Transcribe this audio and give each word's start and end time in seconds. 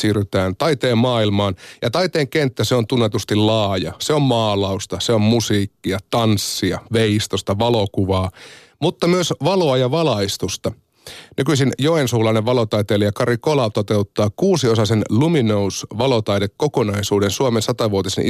siirrytään 0.00 0.56
taiteen 0.56 0.98
maailmaan. 0.98 1.54
Ja 1.82 1.90
taiteen 1.90 2.28
kenttä 2.28 2.64
se 2.64 2.74
on 2.74 2.86
tunnetusti 2.86 3.34
laaja. 3.34 3.92
Se 3.98 4.12
on 4.12 4.22
maalausta, 4.22 5.00
se 5.00 5.12
on 5.12 5.20
musiikkia, 5.20 5.98
tanssia, 6.10 6.78
veistosta, 6.92 7.58
valokuvaa, 7.58 8.30
mutta 8.80 9.06
myös 9.06 9.34
valoa 9.44 9.76
ja 9.76 9.90
valaistusta– 9.90 10.72
Nykyisin 11.38 11.72
joensuulainen 11.78 12.44
valotaiteilija 12.44 13.12
Kari 13.12 13.38
Kola 13.38 13.70
toteuttaa 13.70 14.30
kuusiosaisen 14.36 15.02
Luminous 15.10 15.86
valotaidekokonaisuuden 15.98 17.30
Suomen 17.30 17.62
satavuotisen 17.62 18.24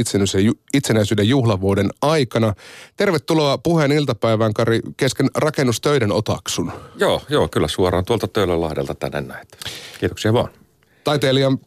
itsenäisyyden 0.73 1.29
juhlavuoden 1.29 1.89
aikana. 2.01 2.53
Tervetuloa 2.97 3.57
puheen 3.57 3.91
iltapäivään, 3.91 4.53
Kari, 4.53 4.79
kesken 4.97 5.29
rakennustöiden 5.37 6.11
otaksun. 6.11 6.71
Joo, 6.95 7.21
joo, 7.29 7.47
kyllä 7.47 7.67
suoraan 7.67 8.05
tuolta 8.05 8.27
Töölönlahdelta 8.27 8.95
tänne 8.95 9.21
näet. 9.21 9.57
Kiitoksia 9.99 10.33
vaan 10.33 10.49
taiteilijan 11.03 11.59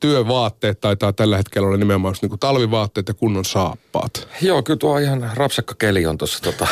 työvaatteet 0.00 0.80
taitaa 0.80 1.12
tällä 1.12 1.36
hetkellä 1.36 1.68
olla 1.68 1.76
nimenomaan 1.76 2.14
niin 2.22 2.28
kuin 2.28 2.40
talvivaatteet 2.40 3.08
ja 3.08 3.14
kunnon 3.14 3.44
saappaat. 3.44 4.28
Joo, 4.42 4.62
kyllä 4.62 4.78
tuo 4.78 4.98
ihan 4.98 5.30
rapsakka 5.34 5.74
keli 5.78 6.06
on 6.06 6.18
tuossa 6.18 6.42
tota, 6.42 6.66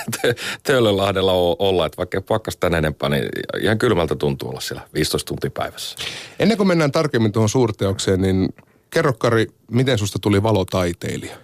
Töölönlahdella 0.66 1.32
olla, 1.58 1.86
että 1.86 1.96
vaikka 1.96 2.20
pakkas 2.20 2.56
tän 2.56 2.74
enempää, 2.74 3.08
niin 3.08 3.28
ihan 3.60 3.78
kylmältä 3.78 4.16
tuntuu 4.16 4.48
olla 4.48 4.60
siellä 4.60 4.82
15 4.94 5.28
tuntia 5.28 5.50
päivässä. 5.50 5.96
Ennen 6.38 6.56
kuin 6.56 6.68
mennään 6.68 6.92
tarkemmin 6.92 7.32
tuohon 7.32 7.48
suurteokseen, 7.48 8.20
niin 8.20 8.48
kerro 8.90 9.12
Kari, 9.12 9.46
miten 9.70 9.98
susta 9.98 10.18
tuli 10.18 10.42
valotaiteilija? 10.42 11.36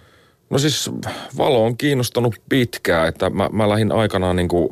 No 0.49 0.59
siis 0.59 0.89
valo 1.37 1.65
on 1.65 1.77
kiinnostanut 1.77 2.35
pitkään, 2.49 3.07
että 3.07 3.29
mä, 3.29 3.49
mä 3.51 3.69
lähdin 3.69 3.91
aikanaan 3.91 4.35
niin 4.35 4.47
kuin 4.47 4.69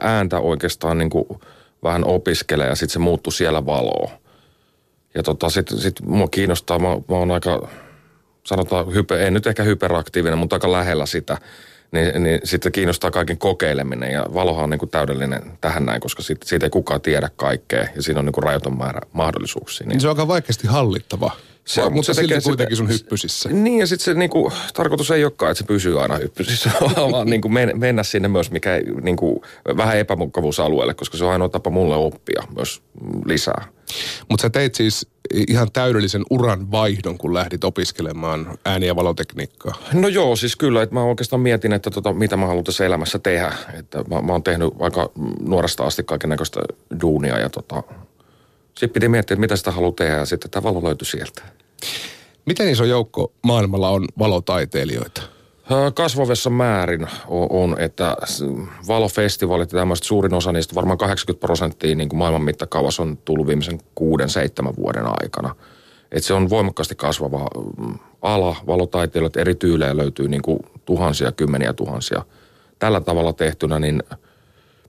ääntä 0.00 0.40
oikeastaan 0.40 0.98
niin 0.98 1.10
kuin 1.10 1.26
vähän 1.82 2.04
opiskelemaan 2.04 2.70
ja 2.70 2.74
sitten 2.74 2.92
se 2.92 2.98
muuttui 2.98 3.32
siellä 3.32 3.66
valoon. 3.66 4.25
Ja 5.16 5.22
tota, 5.22 5.50
sitten 5.50 5.78
sit 5.78 6.00
mua 6.06 6.28
kiinnostaa, 6.28 6.78
mä, 6.78 6.88
mä 6.88 7.16
oon 7.16 7.30
aika, 7.30 7.68
sanotaan, 8.44 8.94
hyper, 8.94 9.18
ei 9.18 9.30
nyt 9.30 9.46
ehkä 9.46 9.62
hyperaktiivinen, 9.62 10.38
mutta 10.38 10.56
aika 10.56 10.72
lähellä 10.72 11.06
sitä. 11.06 11.38
Niin, 11.92 12.22
niin 12.22 12.40
sitten 12.44 12.72
kiinnostaa 12.72 13.10
kaiken 13.10 13.38
kokeileminen 13.38 14.12
ja 14.12 14.26
valohan 14.34 14.64
on 14.64 14.70
niin 14.70 14.78
kuin 14.78 14.90
täydellinen 14.90 15.42
tähän 15.60 15.86
näin, 15.86 16.00
koska 16.00 16.22
siitä, 16.22 16.46
siitä 16.46 16.66
ei 16.66 16.70
kukaan 16.70 17.00
tiedä 17.00 17.30
kaikkea 17.36 17.86
ja 17.96 18.02
siinä 18.02 18.20
on 18.20 18.26
niin 18.26 18.32
kuin 18.32 18.44
rajoiton 18.44 18.78
määrä 18.78 19.00
mahdollisuuksia. 19.12 19.86
Niin. 19.86 20.00
Se 20.00 20.08
on 20.08 20.10
aika 20.10 20.28
vaikeasti 20.28 20.66
hallittava. 20.66 21.30
Se 21.64 21.82
on, 21.82 21.92
mutta 21.92 22.14
se 22.14 22.20
silti 22.20 22.34
kuitenkin 22.44 22.76
sun 22.76 22.88
hyppysissä. 22.88 23.48
Niin 23.48 23.78
ja 23.78 23.86
sitten 23.86 24.04
se 24.04 24.14
niinku, 24.14 24.52
tarkoitus 24.74 25.10
ei 25.10 25.24
olekaan, 25.24 25.50
että 25.50 25.62
se 25.62 25.66
pysyy 25.66 26.02
aina 26.02 26.16
hyppysissä, 26.16 26.70
vaan 27.12 27.26
niinku 27.26 27.48
mennä 27.74 28.02
sinne 28.02 28.28
myös 28.28 28.50
mikä 28.50 28.70
niinku, 29.02 29.42
vähän 29.76 29.98
epämukavuusalueelle, 29.98 30.94
koska 30.94 31.16
se 31.16 31.24
on 31.24 31.32
ainoa 31.32 31.48
tapa 31.48 31.70
mulle 31.70 31.96
oppia 31.96 32.42
myös 32.56 32.82
lisää. 33.24 33.75
Mutta 34.28 34.42
sä 34.42 34.50
teit 34.50 34.74
siis 34.74 35.06
ihan 35.48 35.72
täydellisen 35.72 36.22
uran 36.30 36.70
vaihdon, 36.70 37.18
kun 37.18 37.34
lähdit 37.34 37.64
opiskelemaan 37.64 38.58
ääni- 38.64 38.86
ja 38.86 38.96
valotekniikkaa. 38.96 39.74
No 39.92 40.08
joo, 40.08 40.36
siis 40.36 40.56
kyllä, 40.56 40.82
että 40.82 40.94
mä 40.94 41.02
oikeastaan 41.02 41.40
mietin, 41.40 41.72
että 41.72 41.90
tota, 41.90 42.12
mitä 42.12 42.36
mä 42.36 42.46
haluan 42.46 42.64
tässä 42.64 42.86
elämässä 42.86 43.18
tehdä. 43.18 43.52
Että 43.78 44.04
mä, 44.10 44.22
mä 44.22 44.32
oon 44.32 44.42
tehnyt 44.42 44.72
aika 44.80 45.10
nuoresta 45.40 45.84
asti 45.84 46.04
kaiken 46.04 46.30
näköistä 46.30 46.60
duunia 47.00 47.38
ja 47.38 47.50
tota, 47.50 47.82
sitten 48.64 48.90
piti 48.90 49.08
miettiä, 49.08 49.34
että 49.34 49.40
mitä 49.40 49.56
sitä 49.56 49.70
haluaa 49.70 49.92
tehdä 49.92 50.16
ja 50.16 50.26
sitten 50.26 50.50
tämä 50.50 50.62
valo 50.62 50.82
löytyi 50.82 51.06
sieltä. 51.06 51.42
Miten 52.46 52.68
iso 52.68 52.84
joukko 52.84 53.32
maailmalla 53.42 53.88
on 53.88 54.04
valotaiteilijoita? 54.18 55.35
Kasvavessa 55.94 56.50
määrin 56.50 57.06
on, 57.50 57.76
että 57.78 58.16
valofestivaalit 58.88 59.72
ja 59.72 59.78
tämmöiset 59.78 60.06
suurin 60.06 60.34
osa 60.34 60.52
niistä, 60.52 60.74
varmaan 60.74 60.98
80 60.98 61.46
prosenttia 61.46 61.94
niin 61.94 62.08
kuin 62.08 62.18
maailman 62.18 62.42
mittakaavassa 62.42 63.02
on 63.02 63.16
tullut 63.16 63.46
viimeisen 63.46 63.80
kuuden, 63.94 64.28
seitsemän 64.28 64.76
vuoden 64.76 65.04
aikana. 65.06 65.54
Et 66.12 66.24
se 66.24 66.34
on 66.34 66.50
voimakkaasti 66.50 66.94
kasvava 66.94 67.48
mm, 67.78 67.98
ala, 68.22 68.56
valotaiteilijat 68.66 69.36
eri 69.36 69.54
tyylejä 69.54 69.96
löytyy 69.96 70.28
niin 70.28 70.42
kuin 70.42 70.58
tuhansia, 70.84 71.32
kymmeniä 71.32 71.72
tuhansia. 71.72 72.22
Tällä 72.78 73.00
tavalla 73.00 73.32
tehtynä 73.32 73.78
niin– 73.78 74.02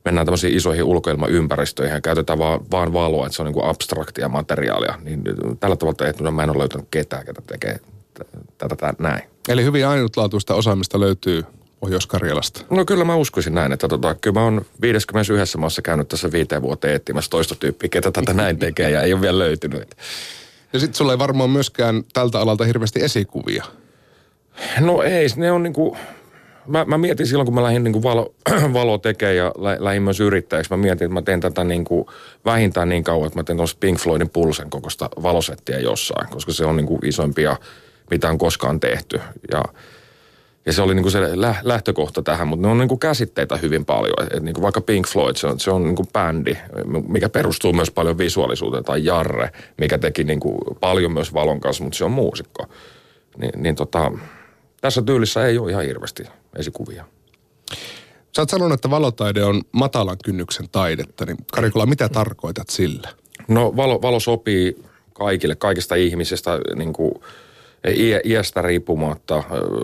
mennään 0.07 0.25
tämmöisiin 0.25 0.57
isoihin 0.57 0.83
ulkoilmaympäristöihin 0.83 1.95
ja 1.95 2.01
käytetään 2.01 2.39
vaan, 2.39 2.59
vaan 2.71 2.93
valoa, 2.93 3.25
että 3.25 3.35
se 3.35 3.41
on 3.41 3.45
niin 3.45 3.53
kuin 3.53 3.65
abstraktia 3.65 4.29
materiaalia. 4.29 4.95
Niin 5.03 5.23
tällä 5.59 5.75
tavalla 5.75 5.95
tehtynä 5.95 6.31
mä 6.31 6.43
en 6.43 6.49
ole 6.49 6.59
löytänyt 6.59 6.87
ketään, 6.91 7.25
ketä 7.25 7.41
tekee 7.47 7.79
tätä, 8.13 8.75
tätä 8.75 8.93
näin. 8.99 9.23
Eli 9.47 9.63
hyvin 9.63 9.87
ainutlaatuista 9.87 10.55
osaamista 10.55 10.99
löytyy 10.99 11.43
Pohjois-Karjalasta. 11.79 12.61
No 12.69 12.85
kyllä 12.85 13.03
mä 13.03 13.15
uskoisin 13.15 13.53
näin, 13.53 13.71
että 13.71 13.87
tota, 13.87 14.15
kyllä 14.15 14.39
mä 14.39 14.43
oon 14.43 14.65
51 14.81 15.57
maassa 15.57 15.81
käynyt 15.81 16.07
tässä 16.07 16.31
viiteen 16.31 16.61
vuoteen 16.61 16.95
etsimässä 16.95 17.29
toista 17.29 17.55
tyyppiä, 17.55 17.89
ketä 17.89 18.11
tätä 18.11 18.33
näin 18.33 18.59
tekee 18.59 18.89
ja 18.89 19.01
ei 19.01 19.13
ole 19.13 19.21
vielä 19.21 19.39
löytynyt. 19.39 19.95
Ja 20.73 20.79
sitten 20.79 20.97
sulla 20.97 21.11
ei 21.11 21.19
varmaan 21.19 21.49
myöskään 21.49 22.03
tältä 22.13 22.39
alalta 22.39 22.63
hirveästi 22.63 23.03
esikuvia. 23.03 23.65
No 24.79 25.01
ei, 25.01 25.27
ne 25.35 25.51
on 25.51 25.63
niinku, 25.63 25.97
mä, 26.67 26.85
mä 26.85 26.97
mietin 26.97 27.27
silloin, 27.27 27.45
kun 27.45 27.55
mä 27.55 27.63
lähdin 27.63 27.83
niin 27.83 28.03
valo, 28.03 28.35
valo 28.73 28.97
tekemään 28.97 29.35
ja 29.35 29.51
lä, 29.57 29.77
lähdin 29.79 30.03
myös 30.03 30.19
yrittäjäksi, 30.19 30.73
mä 30.73 30.77
mietin, 30.77 31.05
että 31.05 31.13
mä 31.13 31.21
teen 31.21 31.39
tätä 31.39 31.63
niin 31.63 31.85
kuin 31.85 32.05
vähintään 32.45 32.89
niin 32.89 33.03
kauan, 33.03 33.27
että 33.27 33.39
mä 33.39 33.43
teen 33.43 33.57
tuossa 33.57 33.77
Pink 33.79 33.99
Floydin 33.99 34.29
pulsen 34.29 34.69
kokoista 34.69 35.09
valosettiä 35.23 35.79
jossain, 35.79 36.29
koska 36.29 36.53
se 36.53 36.65
on 36.65 36.75
niin 36.75 36.87
kuin 36.87 37.05
isoimpia, 37.05 37.57
mitä 38.11 38.29
on 38.29 38.37
koskaan 38.37 38.79
tehty. 38.79 39.21
Ja, 39.51 39.63
ja 40.65 40.73
se 40.73 40.81
oli 40.81 40.95
niin 40.95 41.03
kuin 41.03 41.11
se 41.11 41.19
lähtökohta 41.63 42.23
tähän, 42.23 42.47
mutta 42.47 42.67
ne 42.67 42.71
on 42.71 42.77
niin 42.77 42.87
kuin 42.87 42.99
käsitteitä 42.99 43.57
hyvin 43.57 43.85
paljon. 43.85 44.27
Et 44.31 44.43
niin 44.43 44.53
kuin 44.53 44.61
vaikka 44.61 44.81
Pink 44.81 45.07
Floyd, 45.07 45.35
se 45.35 45.47
on, 45.47 45.59
se 45.59 45.71
on 45.71 45.83
niin 45.83 45.95
kuin 45.95 46.07
bändi, 46.13 46.57
mikä 47.07 47.29
perustuu 47.29 47.73
myös 47.73 47.91
paljon 47.91 48.17
visuaalisuuteen, 48.17 48.83
tai 48.83 49.05
Jarre, 49.05 49.49
mikä 49.77 49.97
teki 49.97 50.23
niin 50.23 50.39
kuin 50.39 50.57
paljon 50.79 51.11
myös 51.11 51.33
valon 51.33 51.59
kanssa, 51.59 51.83
mutta 51.83 51.97
se 51.97 52.05
on 52.05 52.11
muusikko. 52.11 52.65
Ni, 53.37 53.49
niin 53.55 53.75
tota, 53.75 54.11
tässä 54.81 55.01
tyylissä 55.01 55.45
ei 55.45 55.57
ole 55.57 55.71
ihan 55.71 55.83
hirveästi 55.83 56.23
esikuvia. 56.55 57.05
Sä 58.35 58.41
oot 58.41 58.49
sanonut, 58.49 58.73
että 58.73 58.89
valotaide 58.89 59.43
on 59.43 59.61
matalan 59.71 60.17
kynnyksen 60.23 60.69
taidetta, 60.71 61.25
niin 61.25 61.37
Karikola, 61.51 61.85
mitä 61.85 62.09
tarkoitat 62.09 62.69
sillä? 62.69 63.09
No 63.47 63.75
valo, 63.75 64.01
valo 64.01 64.19
sopii 64.19 64.83
kaikille, 65.13 65.55
kaikista 65.55 65.95
ihmisistä, 65.95 66.59
niin 66.75 66.93
kuin 66.93 67.11
iästä 68.25 68.61
riippumatta, 68.61 69.43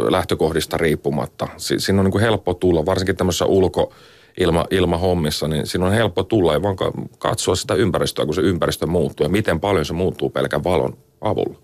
lähtökohdista 0.09 0.77
riippumatta. 0.77 1.47
Siinä 1.57 1.99
on 1.99 2.05
niin 2.05 2.11
kuin 2.11 2.21
helppo 2.21 2.53
tulla, 2.53 2.85
varsinkin 2.85 3.15
tämmöisessä 3.15 3.45
ulko, 3.45 3.93
ilma, 4.39 4.65
ilmahommissa, 4.71 5.47
niin 5.47 5.67
siinä 5.67 5.85
on 5.85 5.91
helppo 5.91 6.23
tulla 6.23 6.53
ja 6.53 6.61
vaan 6.61 6.75
katsoa 7.17 7.55
sitä 7.55 7.73
ympäristöä, 7.73 8.25
kun 8.25 8.35
se 8.35 8.41
ympäristö 8.41 8.87
muuttuu 8.87 9.25
ja 9.25 9.29
miten 9.29 9.59
paljon 9.59 9.85
se 9.85 9.93
muuttuu 9.93 10.29
pelkän 10.29 10.63
valon 10.63 10.97
avulla. 11.21 11.57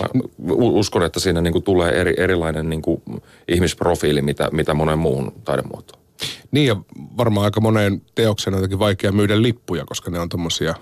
Mä 0.00 0.08
uskon, 0.54 1.02
että 1.02 1.20
siinä 1.20 1.40
niin 1.40 1.52
kuin 1.52 1.64
tulee 1.64 2.00
eri, 2.00 2.14
erilainen 2.16 2.68
niin 2.68 2.82
kuin 2.82 3.02
ihmisprofiili, 3.48 4.22
mitä, 4.22 4.48
mitä 4.52 4.74
monen 4.74 4.98
muuhun 4.98 5.32
taidemuotoon. 5.44 6.02
Niin 6.50 6.66
ja 6.66 6.76
varmaan 7.16 7.44
aika 7.44 7.60
moneen 7.60 8.02
teoksen 8.14 8.54
on 8.54 8.58
jotenkin 8.58 8.78
vaikea 8.78 9.12
myydä 9.12 9.42
lippuja, 9.42 9.84
koska 9.86 10.10
ne 10.10 10.18
on 10.20 10.28
tuommoisia 10.28 10.74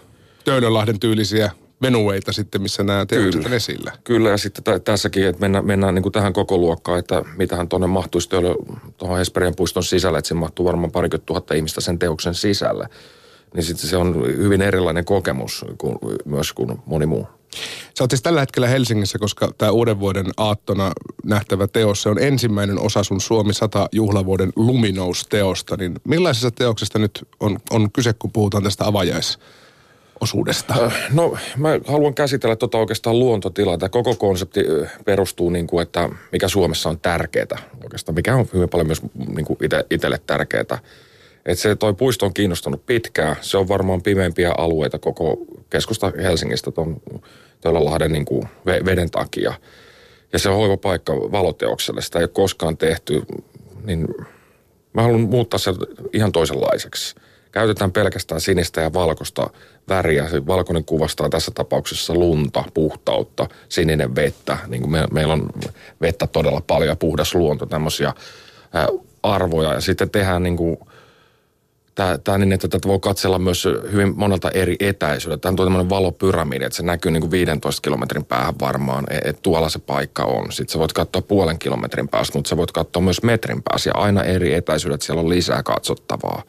Töölönlahden 0.44 1.00
tyylisiä 1.00 1.50
venueita 1.82 2.32
sitten, 2.32 2.62
missä 2.62 2.82
nämä 2.82 3.06
teokset 3.06 3.46
on 3.46 3.52
esillä. 3.52 3.92
Kyllä, 4.04 4.30
ja 4.30 4.36
sitten 4.36 4.80
tässäkin, 4.84 5.26
että 5.26 5.40
mennään, 5.40 5.66
mennään 5.66 5.94
niin 5.94 6.02
kuin 6.02 6.12
tähän 6.12 6.32
koko 6.32 6.58
luokkaan, 6.58 6.98
että 6.98 7.22
mitähän 7.36 7.68
tuonne 7.68 7.86
mahtuisi 7.86 8.28
tuohon 8.96 9.18
Hesperian 9.18 9.54
puiston 9.56 9.84
sisälle, 9.84 10.18
että 10.18 10.28
siinä 10.28 10.40
mahtuu 10.40 10.66
varmaan 10.66 10.92
parikymmentä 10.92 11.26
tuhatta 11.26 11.54
ihmistä 11.54 11.80
sen 11.80 11.98
teoksen 11.98 12.34
sisälle. 12.34 12.88
Niin 13.54 13.64
sitten 13.64 13.90
se 13.90 13.96
on 13.96 14.26
hyvin 14.26 14.62
erilainen 14.62 15.04
kokemus 15.04 15.64
kuin, 15.78 15.98
myös 16.24 16.52
kuin 16.52 16.78
moni 16.86 17.06
muu. 17.06 17.28
Sä 17.98 18.04
oot 18.04 18.10
siis 18.10 18.22
tällä 18.22 18.40
hetkellä 18.40 18.68
Helsingissä, 18.68 19.18
koska 19.18 19.52
tämä 19.58 19.70
uuden 19.70 20.00
vuoden 20.00 20.26
aattona 20.36 20.92
nähtävä 21.24 21.66
teos, 21.66 22.02
se 22.02 22.08
on 22.08 22.18
ensimmäinen 22.18 22.80
osa 22.80 23.02
sun 23.04 23.20
Suomi 23.20 23.54
100 23.54 23.88
juhlavuoden 23.92 24.52
luminous-teosta. 24.56 25.76
Niin 25.76 25.94
millaisesta 26.04 26.50
teoksesta 26.50 26.98
nyt 26.98 27.28
on, 27.40 27.58
on 27.70 27.92
kyse, 27.92 28.12
kun 28.12 28.32
puhutaan 28.32 28.62
tästä 28.62 28.86
avajais 28.86 29.38
osuudesta? 30.20 30.74
Äh, 30.84 30.94
no 31.12 31.36
mä 31.56 31.68
haluan 31.86 32.14
käsitellä 32.14 32.56
tota 32.56 32.78
oikeastaan 32.78 33.18
luontotilaa. 33.18 33.78
Tämä 33.78 33.88
koko 33.88 34.14
konsepti 34.14 34.60
perustuu 35.04 35.50
niin 35.50 35.66
kuin, 35.66 35.82
että 35.82 36.08
mikä 36.32 36.48
Suomessa 36.48 36.88
on 36.88 37.00
tärkeää 37.00 37.58
oikeastaan, 37.84 38.14
mikä 38.14 38.36
on 38.36 38.46
hyvin 38.54 38.68
paljon 38.68 38.86
myös 38.86 39.02
niin 39.34 39.44
kuin 39.44 39.56
ite, 39.62 39.84
itselle 39.90 40.20
tärkeää. 40.26 40.80
Että 41.46 41.62
se 41.62 41.76
toi 41.76 41.94
puisto 41.94 42.26
on 42.26 42.34
kiinnostanut 42.34 42.86
pitkään. 42.86 43.36
Se 43.40 43.58
on 43.58 43.68
varmaan 43.68 44.02
pimeimpiä 44.02 44.52
alueita 44.58 44.98
koko 44.98 45.38
keskusta 45.70 46.12
Helsingistä 46.22 46.70
tuon 46.70 47.02
Töölönlahden 47.60 48.12
niin 48.12 48.24
kuin 48.24 48.48
veden 48.66 49.10
takia. 49.10 49.54
Ja 50.32 50.38
se 50.38 50.48
on 50.48 50.56
hoiva 50.56 50.76
paikka 50.76 51.12
valoteokselle. 51.12 52.02
Sitä 52.02 52.18
ei 52.18 52.22
ole 52.22 52.28
koskaan 52.28 52.76
tehty. 52.76 53.22
Niin 53.84 54.08
mä 54.92 55.02
haluan 55.02 55.20
muuttaa 55.20 55.58
se 55.58 55.74
ihan 56.12 56.32
toisenlaiseksi. 56.32 57.14
Käytetään 57.52 57.92
pelkästään 57.92 58.40
sinistä 58.40 58.80
ja 58.80 58.92
valkoista 58.92 59.50
väriä. 59.88 60.28
Se 60.28 60.46
valkoinen 60.46 60.84
kuvastaa 60.84 61.28
tässä 61.28 61.52
tapauksessa 61.54 62.14
lunta, 62.14 62.64
puhtautta, 62.74 63.48
sininen 63.68 64.14
vettä. 64.14 64.58
Niin 64.66 64.82
kuin 64.82 64.92
me, 64.92 65.04
meillä 65.12 65.32
on 65.32 65.50
vettä 66.00 66.26
todella 66.26 66.62
paljon 66.66 66.88
ja 66.88 66.96
puhdas 66.96 67.34
luonto, 67.34 67.66
tämmöisiä 67.66 68.12
arvoja. 69.22 69.74
Ja 69.74 69.80
sitten 69.80 70.10
tehdään 70.10 70.42
niin 70.42 70.56
kuin 70.56 70.78
Tää, 71.96 72.18
tää 72.18 72.38
niin, 72.38 72.52
että 72.52 72.68
tätä 72.68 72.88
voi 72.88 72.98
katsella 73.00 73.38
myös 73.38 73.68
hyvin 73.92 74.12
monelta 74.16 74.50
eri 74.50 74.76
etäisyydeltä. 74.80 75.40
Tämä 75.40 75.50
on 75.50 75.56
tämmöinen 75.56 75.90
valopyramidi, 75.90 76.64
että 76.64 76.76
se 76.76 76.82
näkyy 76.82 77.12
niin 77.12 77.20
kuin 77.20 77.30
15 77.30 77.82
kilometrin 77.82 78.24
päähän 78.24 78.54
varmaan, 78.60 79.04
e, 79.10 79.18
että 79.24 79.42
tuolla 79.42 79.68
se 79.68 79.78
paikka 79.78 80.24
on. 80.24 80.52
Sitten 80.52 80.72
sä 80.72 80.78
voit 80.78 80.92
katsoa 80.92 81.22
puolen 81.22 81.58
kilometrin 81.58 82.08
päästä, 82.08 82.38
mutta 82.38 82.48
sä 82.48 82.56
voit 82.56 82.72
katsoa 82.72 83.02
myös 83.02 83.22
metrin 83.22 83.62
päästä 83.62 83.90
ja 83.90 83.94
aina 83.94 84.22
eri 84.24 84.54
etäisyydet, 84.54 85.02
siellä 85.02 85.20
on 85.20 85.28
lisää 85.28 85.62
katsottavaa. 85.62 86.42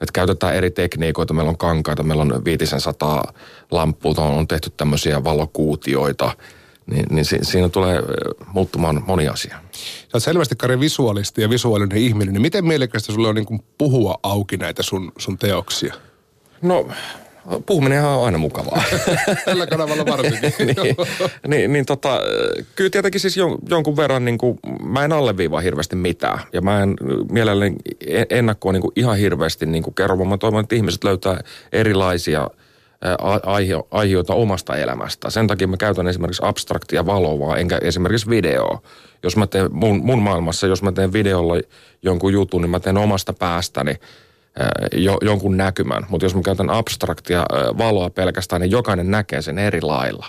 Että 0.00 0.12
käytetään 0.12 0.54
eri 0.54 0.70
tekniikoita, 0.70 1.34
meillä 1.34 1.50
on 1.50 1.58
kankaita, 1.58 2.02
meillä 2.02 2.22
on 2.22 2.44
viitisen 2.44 2.80
sataa 2.80 3.32
lamppua, 3.70 4.14
on 4.18 4.48
tehty 4.48 4.72
tämmöisiä 4.76 5.24
valokuutioita, 5.24 6.36
niin, 6.86 7.06
niin 7.10 7.24
si, 7.24 7.38
siinä 7.42 7.68
tulee 7.68 8.02
muuttumaan 8.46 9.02
moni 9.06 9.28
asia. 9.28 9.56
Sä 9.72 10.08
oot 10.14 10.22
selvästi 10.22 10.56
Kari 10.56 10.80
visuaalisti 10.80 11.42
ja 11.42 11.50
visuaalinen 11.50 11.98
ihminen, 11.98 12.34
niin 12.34 12.42
miten 12.42 12.66
mielekästä 12.66 13.12
sulle 13.12 13.28
on 13.28 13.34
niin 13.34 13.46
kuin 13.46 13.62
puhua 13.78 14.18
auki 14.22 14.56
näitä 14.56 14.82
sun, 14.82 15.12
sun 15.18 15.38
teoksia? 15.38 15.94
No 16.62 16.88
puhuminen 17.66 18.04
on 18.04 18.24
aina 18.24 18.38
mukavaa. 18.38 18.82
Tällä 19.44 19.66
kanavalla 19.66 20.06
varsinkin. 20.06 20.52
niin, 20.82 20.96
niin, 21.48 21.72
niin 21.72 21.86
tota, 21.86 22.20
kyllä 22.76 22.90
tietenkin 22.90 23.20
siis 23.20 23.36
jon, 23.36 23.58
jonkun 23.68 23.96
verran, 23.96 24.24
niin 24.24 24.38
kuin, 24.38 24.58
mä 24.82 25.04
en 25.04 25.12
alleviivaa 25.12 25.60
hirveästi 25.60 25.96
mitään. 25.96 26.38
Ja 26.52 26.60
mä 26.60 26.82
en 26.82 26.96
mielelläni 27.30 27.76
ennakkoa 28.30 28.72
niin 28.72 28.82
kuin 28.82 28.92
ihan 28.96 29.16
hirveästi 29.16 29.66
niin 29.66 29.82
kuin 29.82 29.94
kerro, 29.94 30.18
vaan 30.18 30.28
mä 30.28 30.38
toivon, 30.38 30.60
että 30.60 30.74
ihmiset 30.74 31.04
löytää 31.04 31.40
erilaisia 31.72 32.50
aiheita 33.90 34.34
omasta 34.34 34.76
elämästä. 34.76 35.30
Sen 35.30 35.46
takia 35.46 35.66
mä 35.66 35.76
käytän 35.76 36.08
esimerkiksi 36.08 36.42
abstraktia 36.44 37.06
valoa, 37.06 37.56
enkä 37.56 37.78
esimerkiksi 37.82 38.30
videoa. 38.30 38.82
Jos 39.22 39.36
mä 39.36 39.46
teen 39.46 39.68
mun, 39.72 40.00
mun 40.04 40.22
maailmassa, 40.22 40.66
jos 40.66 40.82
mä 40.82 40.92
teen 40.92 41.12
videolla 41.12 41.54
jonkun 42.02 42.32
jutun, 42.32 42.62
niin 42.62 42.70
mä 42.70 42.80
teen 42.80 42.96
omasta 42.96 43.32
päästäni– 43.32 43.94
jo, 44.92 45.18
jonkun 45.22 45.56
näkymän. 45.56 46.06
Mutta 46.08 46.24
jos 46.24 46.34
mä 46.34 46.42
käytän 46.42 46.70
abstraktia 46.70 47.46
valoa 47.78 48.10
pelkästään, 48.10 48.60
niin 48.60 48.70
jokainen 48.70 49.10
näkee 49.10 49.42
sen 49.42 49.58
eri 49.58 49.80
lailla. 49.80 50.26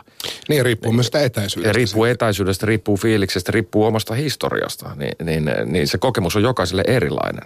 Niin, 0.49 0.65
riippuu 0.65 0.91
myös 0.91 1.05
sitä 1.05 1.21
etäisyydestä. 1.21 1.73
Riippuu 1.73 2.05
etäisyydestä, 2.05 2.65
riippuu 2.65 2.97
fiiliksestä, 2.97 3.51
riippuu 3.51 3.85
omasta 3.85 4.13
historiasta. 4.13 4.95
Niin, 4.95 5.15
niin, 5.23 5.51
niin 5.65 5.87
se 5.87 5.97
kokemus 5.97 6.35
on 6.35 6.43
jokaiselle 6.43 6.83
erilainen. 6.87 7.43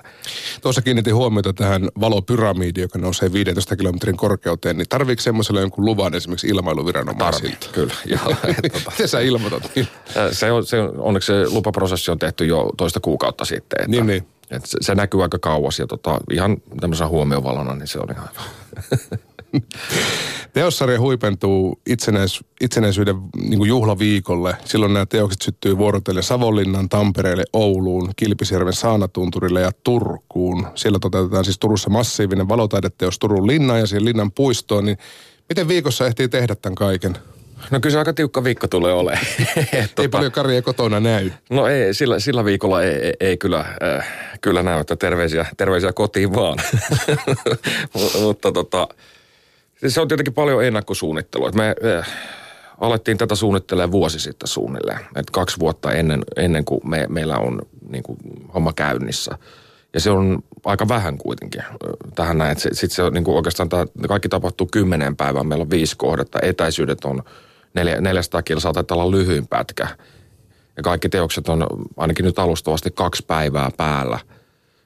Tuossa 0.61 0.81
kiinnitin 0.81 1.15
huomiota 1.15 1.53
tähän 1.53 1.89
valopyramiidi, 1.99 2.81
joka 2.81 2.99
nousee 2.99 3.33
15 3.33 3.75
kilometrin 3.75 4.17
korkeuteen. 4.17 4.77
Niin 4.77 4.89
tarviiko 4.89 5.21
semmoiselle 5.21 5.59
jonkun 5.59 5.85
luvan 5.85 6.15
esimerkiksi 6.15 6.47
ilmailuviranomaisilta? 6.47 7.67
Kyllä. 7.71 7.93
Joo, 8.05 8.19
tota. 8.23 8.91
Miten 8.91 9.07
sä 9.07 9.19
ilmoitat? 9.19 9.71
se 10.31 10.51
on, 10.51 10.65
se 10.65 10.79
on, 10.81 10.99
onneksi 10.99 11.25
se 11.25 11.49
lupaprosessi 11.49 12.11
on 12.11 12.19
tehty 12.19 12.45
jo 12.45 12.69
toista 12.77 12.99
kuukautta 12.99 13.45
sitten. 13.45 13.79
Että, 13.79 13.91
niin, 13.91 14.07
niin 14.07 14.27
et 14.51 14.65
se, 14.65 14.77
se 14.81 14.95
näkyy 14.95 15.23
aika 15.23 15.39
kauas 15.39 15.79
ja 15.79 15.87
tota, 15.87 16.19
ihan 16.31 16.57
tämmöisen 16.81 17.07
huomiovalona, 17.07 17.75
niin 17.75 17.87
se 17.87 17.99
on 17.99 18.11
ihan 18.11 18.29
Teossarja 20.53 20.99
huipentuu 20.99 21.81
itsenäis, 21.85 22.39
itsenäisyyden 22.61 23.15
niin 23.35 23.57
kuin 23.57 23.67
juhlaviikolle. 23.67 24.57
Silloin 24.65 24.93
nämä 24.93 25.05
teokset 25.05 25.41
syttyy 25.41 25.77
vuorotellen 25.77 26.23
Savonlinnan, 26.23 26.89
Tampereelle, 26.89 27.43
Ouluun, 27.53 28.11
Kilpisjärven 28.15 28.73
Saanatunturille 28.73 29.61
ja 29.61 29.71
Turkuun. 29.83 30.67
Siellä 30.75 30.99
toteutetaan 30.99 31.45
siis 31.45 31.59
Turussa 31.59 31.89
massiivinen 31.89 32.49
valotaideteos 32.49 33.19
Turun 33.19 33.47
linnan 33.47 33.79
ja 33.79 33.87
siihen 33.87 34.05
linnan 34.05 34.31
puistoon. 34.31 34.85
Niin 34.85 34.97
miten 35.49 35.67
viikossa 35.67 36.07
ehtii 36.07 36.29
tehdä 36.29 36.55
tämän 36.55 36.75
kaiken? 36.75 37.17
No 37.71 37.79
kyllä 37.79 37.93
se 37.93 37.99
aika 37.99 38.13
tiukka 38.13 38.43
viikko 38.43 38.67
tulee 38.67 38.93
olemaan. 38.93 39.25
ei 39.73 39.87
tota, 39.95 40.09
paljon 40.09 40.31
karja 40.31 40.61
kotona 40.61 40.99
näy. 40.99 41.31
No 41.49 41.67
ei, 41.67 41.93
sillä, 41.93 42.19
sillä 42.19 42.45
viikolla 42.45 42.83
ei, 42.83 42.93
ei, 42.93 43.13
ei 43.19 43.37
kyllä, 43.37 43.59
äh, 43.59 44.07
kyllä 44.41 44.63
näy, 44.63 44.79
että 44.79 44.95
terveisiä, 44.95 45.45
terveisiä 45.57 45.93
kotiin 45.93 46.33
vaan. 46.33 46.57
Mutta 48.21 48.51
tota, 48.51 48.87
se 49.87 50.01
on 50.01 50.07
tietenkin 50.07 50.33
paljon 50.33 50.65
ennakkosuunnittelua. 50.65 51.51
Me 51.51 51.75
äh, 51.97 52.07
alettiin 52.81 53.17
tätä 53.17 53.35
suunnittelemaan 53.35 53.91
vuosi 53.91 54.19
sitten 54.19 54.47
suunnilleen. 54.47 54.99
Että 54.99 55.31
kaksi 55.31 55.59
vuotta 55.59 55.91
ennen, 55.91 56.23
ennen 56.35 56.65
kuin 56.65 56.81
me, 56.89 57.05
meillä 57.09 57.37
on 57.37 57.61
niin 57.89 58.03
kuin, 58.03 58.17
homma 58.53 58.73
käynnissä. 58.73 59.37
Ja 59.95 60.01
se 60.01 60.11
on 60.11 60.39
aika 60.65 60.87
vähän 60.87 61.17
kuitenkin 61.17 61.63
tähän 62.15 62.37
näin. 62.37 62.59
Sitten 62.59 62.89
se 62.89 63.03
on 63.03 63.13
niin 63.13 63.23
kuin 63.23 63.37
oikeastaan 63.37 63.69
tämä, 63.69 63.85
kaikki 64.07 64.29
tapahtuu 64.29 64.67
kymmenen 64.71 65.15
päivää. 65.15 65.43
Meillä 65.43 65.63
on 65.63 65.69
viisi 65.69 65.95
kohdetta. 65.97 66.39
Etäisyydet 66.41 67.05
on 67.05 67.23
400 68.01 68.41
kilsaa, 68.41 68.73
taitaa 68.73 68.97
olla 68.97 69.11
lyhyin 69.11 69.47
pätkä. 69.47 69.87
Ja 70.77 70.83
kaikki 70.83 71.09
teokset 71.09 71.49
on 71.49 71.67
ainakin 71.97 72.25
nyt 72.25 72.39
alustavasti 72.39 72.91
kaksi 72.91 73.25
päivää 73.25 73.69
päällä. 73.77 74.19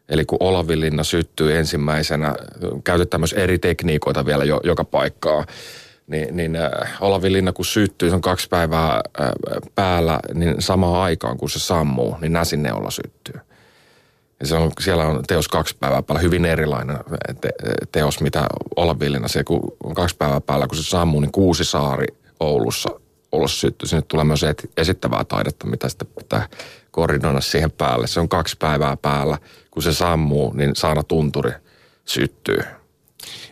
Eli 0.10 0.26
kun 0.26 0.38
Olavilinna 0.42 1.04
syttyy 1.04 1.58
ensimmäisenä, 1.58 2.36
käytetään 2.84 3.22
myös 3.22 3.34
eri 3.34 3.60
tekniikoita 3.60 4.26
vielä 4.26 4.44
jo, 4.44 4.60
joka 4.64 4.84
paikkaa. 4.84 5.46
Niin, 6.08 6.38
niin 6.38 6.58
Olavilinna 7.02 7.54
kun 7.54 7.66
syttyy, 7.66 8.10
se 8.10 8.16
on 8.16 8.22
kaksi 8.22 8.48
päivää 8.50 9.02
päällä, 9.76 10.20
niin 10.34 10.56
samaan 10.60 11.02
aikaan 11.02 11.38
kun 11.38 11.50
se 11.50 11.60
sammuu, 11.60 12.18
niin 12.22 12.34
Näsinneolla 12.34 12.92
syttyy. 12.92 13.49
Se 14.44 14.56
on, 14.56 14.72
siellä 14.80 15.06
on 15.06 15.24
teos 15.28 15.48
kaksi 15.48 15.78
päivää 15.80 16.04
päällä, 16.04 16.22
hyvin 16.22 16.46
erilainen 16.46 16.98
te, 17.42 17.50
teos, 17.92 18.22
mitä 18.22 18.48
Olavilinna. 18.76 19.28
Se 19.28 19.44
kun 19.44 19.78
on 19.84 19.94
kaksi 19.94 20.16
päivää 20.18 20.42
päällä, 20.42 20.68
kun 20.68 20.78
se 20.78 20.84
sammuu, 20.84 21.22
niin 21.22 21.32
kuusi 21.32 21.64
saari 21.64 22.08
Oulussa 22.40 22.90
Oulussa 23.32 23.60
sytty. 23.60 23.88
Sinne 23.88 24.02
tulee 24.02 24.26
myös 24.26 24.46
esittävää 24.78 25.24
taidetta, 25.24 25.68
mitä 25.68 25.90
sitten 25.90 26.08
pitää 26.20 26.48
koordinoida 26.92 27.42
siihen 27.42 27.72
päälle. 27.72 28.08
Se 28.08 28.20
on 28.20 28.30
kaksi 28.30 28.56
päivää 28.60 28.98
päällä. 28.98 29.38
Kun 29.72 29.84
se 29.84 29.94
sammuu, 29.94 30.54
niin 30.54 30.76
Saana 30.76 31.04
Tunturi 31.04 31.52
syttyy. 32.06 32.60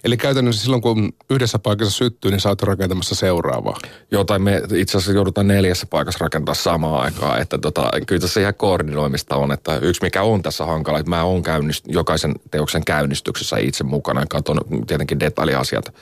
Eli 0.04 0.18
käytännössä 0.18 0.62
silloin, 0.62 0.82
kun 0.82 1.14
yhdessä 1.30 1.60
paikassa 1.60 1.98
syttyy, 1.98 2.32
niin 2.32 2.40
sä 2.40 2.50
oot 2.50 2.62
rakentamassa 2.62 3.16
seuraavaa. 3.16 3.78
Joo, 4.12 4.24
tai 4.24 4.40
me 4.40 4.62
itse 4.76 4.98
asiassa 4.98 5.14
joudutaan 5.14 5.48
neljässä 5.48 5.88
paikassa 5.90 6.26
rakentaa 6.26 6.56
samaan 6.56 7.04
aikaan. 7.04 7.42
Että 7.42 7.58
tota, 7.58 7.90
kyllä 8.08 8.22
tässä 8.22 8.40
ihan 8.40 8.56
koordinoimista 8.56 9.36
on, 9.36 9.52
että 9.52 9.78
yksi 9.78 10.02
mikä 10.04 10.24
on 10.24 10.42
tässä 10.42 10.66
hankala, 10.66 11.00
että 11.00 11.10
mä 11.10 11.24
oon 11.24 11.44
käynnist, 11.44 11.86
jokaisen 11.88 12.34
teoksen 12.52 12.86
käynnistyksessä 12.86 13.58
itse 13.58 13.84
mukana 13.84 14.22
ja 14.22 14.28
katson 14.30 14.62
tietenkin 14.88 15.20
detaljiasiat 15.20 15.94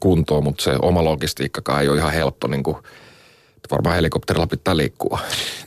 kuntoon, 0.00 0.44
mutta 0.44 0.62
se 0.62 0.76
oma 0.82 1.04
logistiikkakaan 1.04 1.82
ei 1.82 1.88
ole 1.88 1.98
ihan 1.98 2.12
helppo 2.12 2.48
niin 2.48 2.62
kuin, 2.62 2.76
varmaan 3.70 3.96
helikopterilla 3.96 4.46
pitää 4.46 4.76
liikkua. 4.76 5.18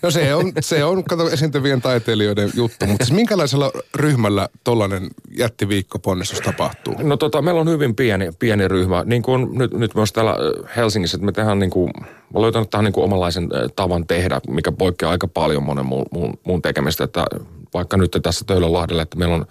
No 0.02 0.12
se 0.12 0.36
on, 0.36 0.52
se 0.60 0.84
on 0.84 1.04
kato, 1.04 1.30
esiintyvien 1.30 1.82
taiteilijoiden 1.82 2.52
juttu, 2.56 2.86
mutta 2.86 3.06
siis 3.06 3.16
minkälaisella 3.16 3.72
ryhmällä 3.96 4.50
tollainen 4.64 5.08
jättiviikkoponnistus 5.38 6.42
tapahtuu? 6.42 6.96
No 7.04 7.18
tota, 7.18 7.42
meillä 7.42 7.62
on 7.62 7.70
hyvin 7.70 7.96
pieni, 7.96 8.30
pieni 8.40 8.68
ryhmä, 8.68 9.04
niin 9.06 9.22
kuin 9.22 9.58
nyt, 9.58 9.74
nyt 9.74 9.96
myös 9.96 10.14
täällä 10.14 10.36
Helsingissä, 10.76 11.16
että 11.16 11.26
me 11.26 11.32
tehdään 11.32 11.60
niin 11.60 11.72
kuin, 11.72 11.92
mä 12.34 12.42
löytänyt 12.42 12.70
tähän 12.70 12.84
niin 12.86 12.94
kuin 12.94 13.04
omanlaisen 13.04 13.50
tavan 13.76 14.08
tehdä, 14.08 14.42
mikä 14.48 14.72
poikkeaa 14.72 15.12
aika 15.12 15.28
paljon 15.28 15.64
monen 15.64 15.86
muun, 15.86 16.06
muun, 16.12 16.40
muun 16.44 16.62
tekemistä, 16.62 17.04
että 17.04 17.26
vaikka 17.74 17.98
nyt 17.98 18.18
tässä 18.24 18.46
Töölönlahdella, 18.48 19.02
että 19.02 19.18
meillä 19.18 19.36
on 19.36 19.46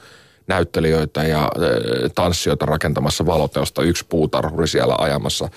näyttelijöitä 0.47 1.23
ja 1.23 1.51
tanssijoita 2.15 2.67
rakentamassa 2.67 3.27
valoteosta, 3.27 3.83
yksi 3.83 4.05
puutarhuri 4.09 4.69
siellä 4.69 4.95
ajamassa 4.99 5.49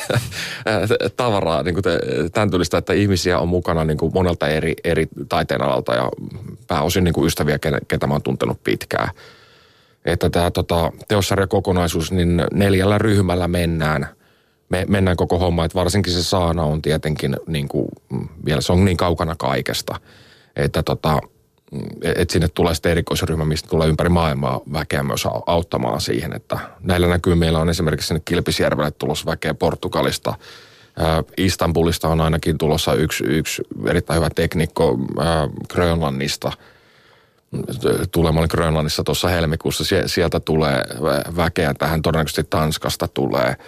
tavaraa, 1.16 1.62
niin 1.62 1.74
kuin 1.74 1.84
te, 1.84 1.98
tämän 2.32 2.50
tyylistä, 2.50 2.78
että 2.78 2.92
ihmisiä 2.92 3.38
on 3.38 3.48
mukana 3.48 3.84
niin 3.84 3.98
kuin 3.98 4.12
monelta 4.14 4.48
eri, 4.48 4.74
eri 4.84 5.08
taiteenalalta 5.28 5.94
ja 5.94 6.10
pääosin 6.66 7.04
niin 7.04 7.14
kuin 7.14 7.26
ystäviä, 7.26 7.58
ketä 7.88 8.06
mä 8.06 8.14
oon 8.14 8.22
tuntenut 8.22 8.64
pitkään. 8.64 9.08
Että 10.04 10.30
tämä 10.30 10.50
tota, 10.50 10.92
teossarjakokonaisuus, 11.08 12.12
niin 12.12 12.42
neljällä 12.54 12.98
ryhmällä 12.98 13.48
mennään, 13.48 14.06
me, 14.68 14.84
mennään 14.88 15.16
koko 15.16 15.38
homma, 15.38 15.64
että 15.64 15.78
varsinkin 15.78 16.12
se 16.12 16.22
saana 16.22 16.62
on 16.62 16.82
tietenkin 16.82 17.36
niin 17.46 17.68
kuin, 17.68 17.88
mm, 18.10 18.28
vielä 18.44 18.60
se 18.60 18.72
on 18.72 18.84
niin 18.84 18.96
kaukana 18.96 19.34
kaikesta, 19.38 20.00
että 20.56 20.82
tota, 20.82 21.20
että 22.02 22.32
sinne 22.32 22.48
tulee 22.48 22.74
sitten 22.74 22.92
erikoisryhmä, 22.92 23.44
mistä 23.44 23.68
tulee 23.68 23.88
ympäri 23.88 24.08
maailmaa 24.08 24.60
väkeä 24.72 25.02
myös 25.02 25.24
auttamaan 25.46 26.00
siihen, 26.00 26.32
että 26.32 26.58
näillä 26.80 27.06
näkyy 27.06 27.34
meillä 27.34 27.58
on 27.58 27.68
esimerkiksi 27.68 28.06
sinne 28.06 28.22
Kilpisjärvelle 28.24 28.90
tulossa 28.90 29.26
väkeä 29.26 29.54
Portugalista, 29.54 30.34
Istanbulista 31.36 32.08
on 32.08 32.20
ainakin 32.20 32.58
tulossa 32.58 32.94
yksi, 32.94 33.24
yksi 33.24 33.62
erittäin 33.86 34.20
hyvä 34.20 34.30
teknikko 34.34 34.98
Grönlannista. 35.68 36.52
Tulemaan 38.12 38.48
Grönlannissa 38.50 39.04
tuossa 39.04 39.28
helmikuussa. 39.28 39.84
Sieltä 40.06 40.40
tulee 40.40 40.82
väkeä 41.36 41.74
tähän, 41.74 42.02
todennäköisesti 42.02 42.44
Tanskasta 42.44 43.08
tulee– 43.08 43.56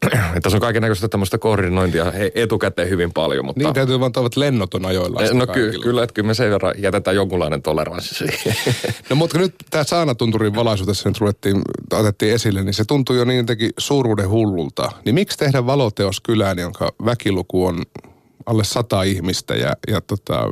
tässä 0.42 0.56
on 0.56 0.60
kaiken 0.60 0.82
näköistä 0.82 1.08
tämmöistä 1.08 1.38
koordinointia 1.38 2.12
etukäteen 2.34 2.88
hyvin 2.88 3.12
paljon. 3.12 3.44
Mutta... 3.44 3.62
Niin 3.62 3.74
täytyy 3.74 4.00
vaan 4.00 4.12
toivot 4.12 4.36
lennot 4.36 4.74
on 4.74 4.86
ajoillaan. 4.86 5.38
No 5.38 5.46
ky- 5.46 5.78
kyllä, 5.82 6.02
että 6.02 6.14
kyllä 6.14 6.26
me 6.26 6.34
sen 6.34 6.50
verran 6.50 6.74
jätetään 6.78 7.16
jonkunlainen 7.16 7.62
toleranssi 7.62 8.14
siihen. 8.14 8.56
no 9.10 9.16
mutta 9.16 9.38
nyt 9.38 9.54
tämä 9.70 9.84
Saanatunturin 9.84 10.54
valaisu 10.54 10.86
tässä 10.86 11.08
nyt 11.08 11.18
ruvettiin, 11.18 11.62
otettiin 11.92 12.34
esille, 12.34 12.64
niin 12.64 12.74
se 12.74 12.84
tuntuu 12.84 13.16
jo 13.16 13.24
niin 13.24 13.38
jotenkin 13.38 13.70
suuruuden 13.78 14.28
hullulta. 14.28 14.92
Niin 15.04 15.14
miksi 15.14 15.38
tehdä 15.38 15.66
valoteos 15.66 16.20
kylään, 16.20 16.58
jonka 16.58 16.92
väkiluku 17.04 17.66
on 17.66 17.82
alle 18.46 18.64
sata 18.64 19.02
ihmistä 19.02 19.54
ja, 19.54 19.72
ja 19.88 20.00
tota, 20.00 20.50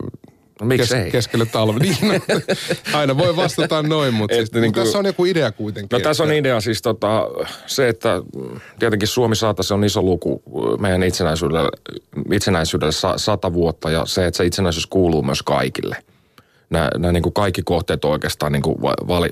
No, 0.64 0.68
miksi 0.68 0.96
ei? 0.96 1.10
keskelle 1.10 1.46
talve. 1.46 1.80
Niin, 1.84 1.96
no, 2.02 2.40
aina 2.92 3.18
voi 3.18 3.36
vastata 3.36 3.82
noin, 3.82 4.14
mutta 4.14 4.36
siis, 4.36 4.52
niin 4.52 4.72
kuin, 4.72 4.84
tässä 4.84 4.98
on 4.98 5.06
joku 5.06 5.24
idea 5.24 5.52
kuitenkin. 5.52 5.96
No 5.96 6.00
tässä 6.00 6.22
on 6.22 6.32
idea 6.32 6.60
siis 6.60 6.82
tota, 6.82 7.28
se, 7.66 7.88
että 7.88 8.22
tietenkin 8.78 9.08
Suomi 9.08 9.36
saata, 9.36 9.62
se 9.62 9.74
on 9.74 9.84
iso 9.84 10.02
luku 10.02 10.42
meidän 10.78 11.02
itsenäisyydelle, 11.02 11.70
itsenäisyydelle 12.32 13.16
sata 13.16 13.52
vuotta 13.52 13.90
ja 13.90 14.06
se, 14.06 14.26
että 14.26 14.36
se 14.36 14.44
itsenäisyys 14.44 14.86
kuuluu 14.86 15.22
myös 15.22 15.42
kaikille– 15.42 15.96
nämä, 16.74 16.90
nämä 16.98 17.12
niin 17.12 17.22
kuin 17.22 17.32
kaikki 17.32 17.62
kohteet 17.62 18.04
on 18.04 18.10
oikeastaan 18.10 18.52
niin 18.52 18.62
kuin 18.62 18.76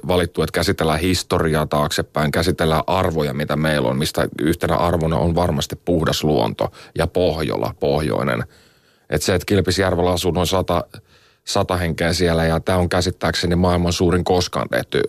valittu, 0.09 0.43
että 0.43 0.55
käsitellään 0.55 1.01
historiaa 1.01 1.67
taaksepäin, 1.67 2.31
käsitellään 2.31 2.83
arvoja, 2.87 3.35
mitä 3.35 3.57
meillä 3.57 3.89
on, 3.89 3.99
mistä 3.99 4.29
yhtenä 4.41 4.77
arvona 4.77 5.17
on 5.17 5.35
varmasti 5.35 5.77
puhdas 5.77 6.25
luonto 6.25 6.73
ja 6.99 7.07
Pohjola, 7.07 7.75
pohjoinen. 7.81 8.45
Että 9.11 9.27
se, 9.27 9.35
että 9.35 9.47
Kilpisjärvellä 9.47 10.11
asuu 10.11 10.31
noin 10.31 10.47
sata, 10.47 10.85
sata 11.45 11.77
henkeä 11.77 12.13
siellä 12.13 12.45
ja 12.45 12.61
tämä 12.61 12.79
on 12.79 12.89
käsittääkseni 12.89 13.57
maailman 13.57 13.93
suurin 13.93 14.25
koskaan 14.25 14.69
tehty 14.69 15.03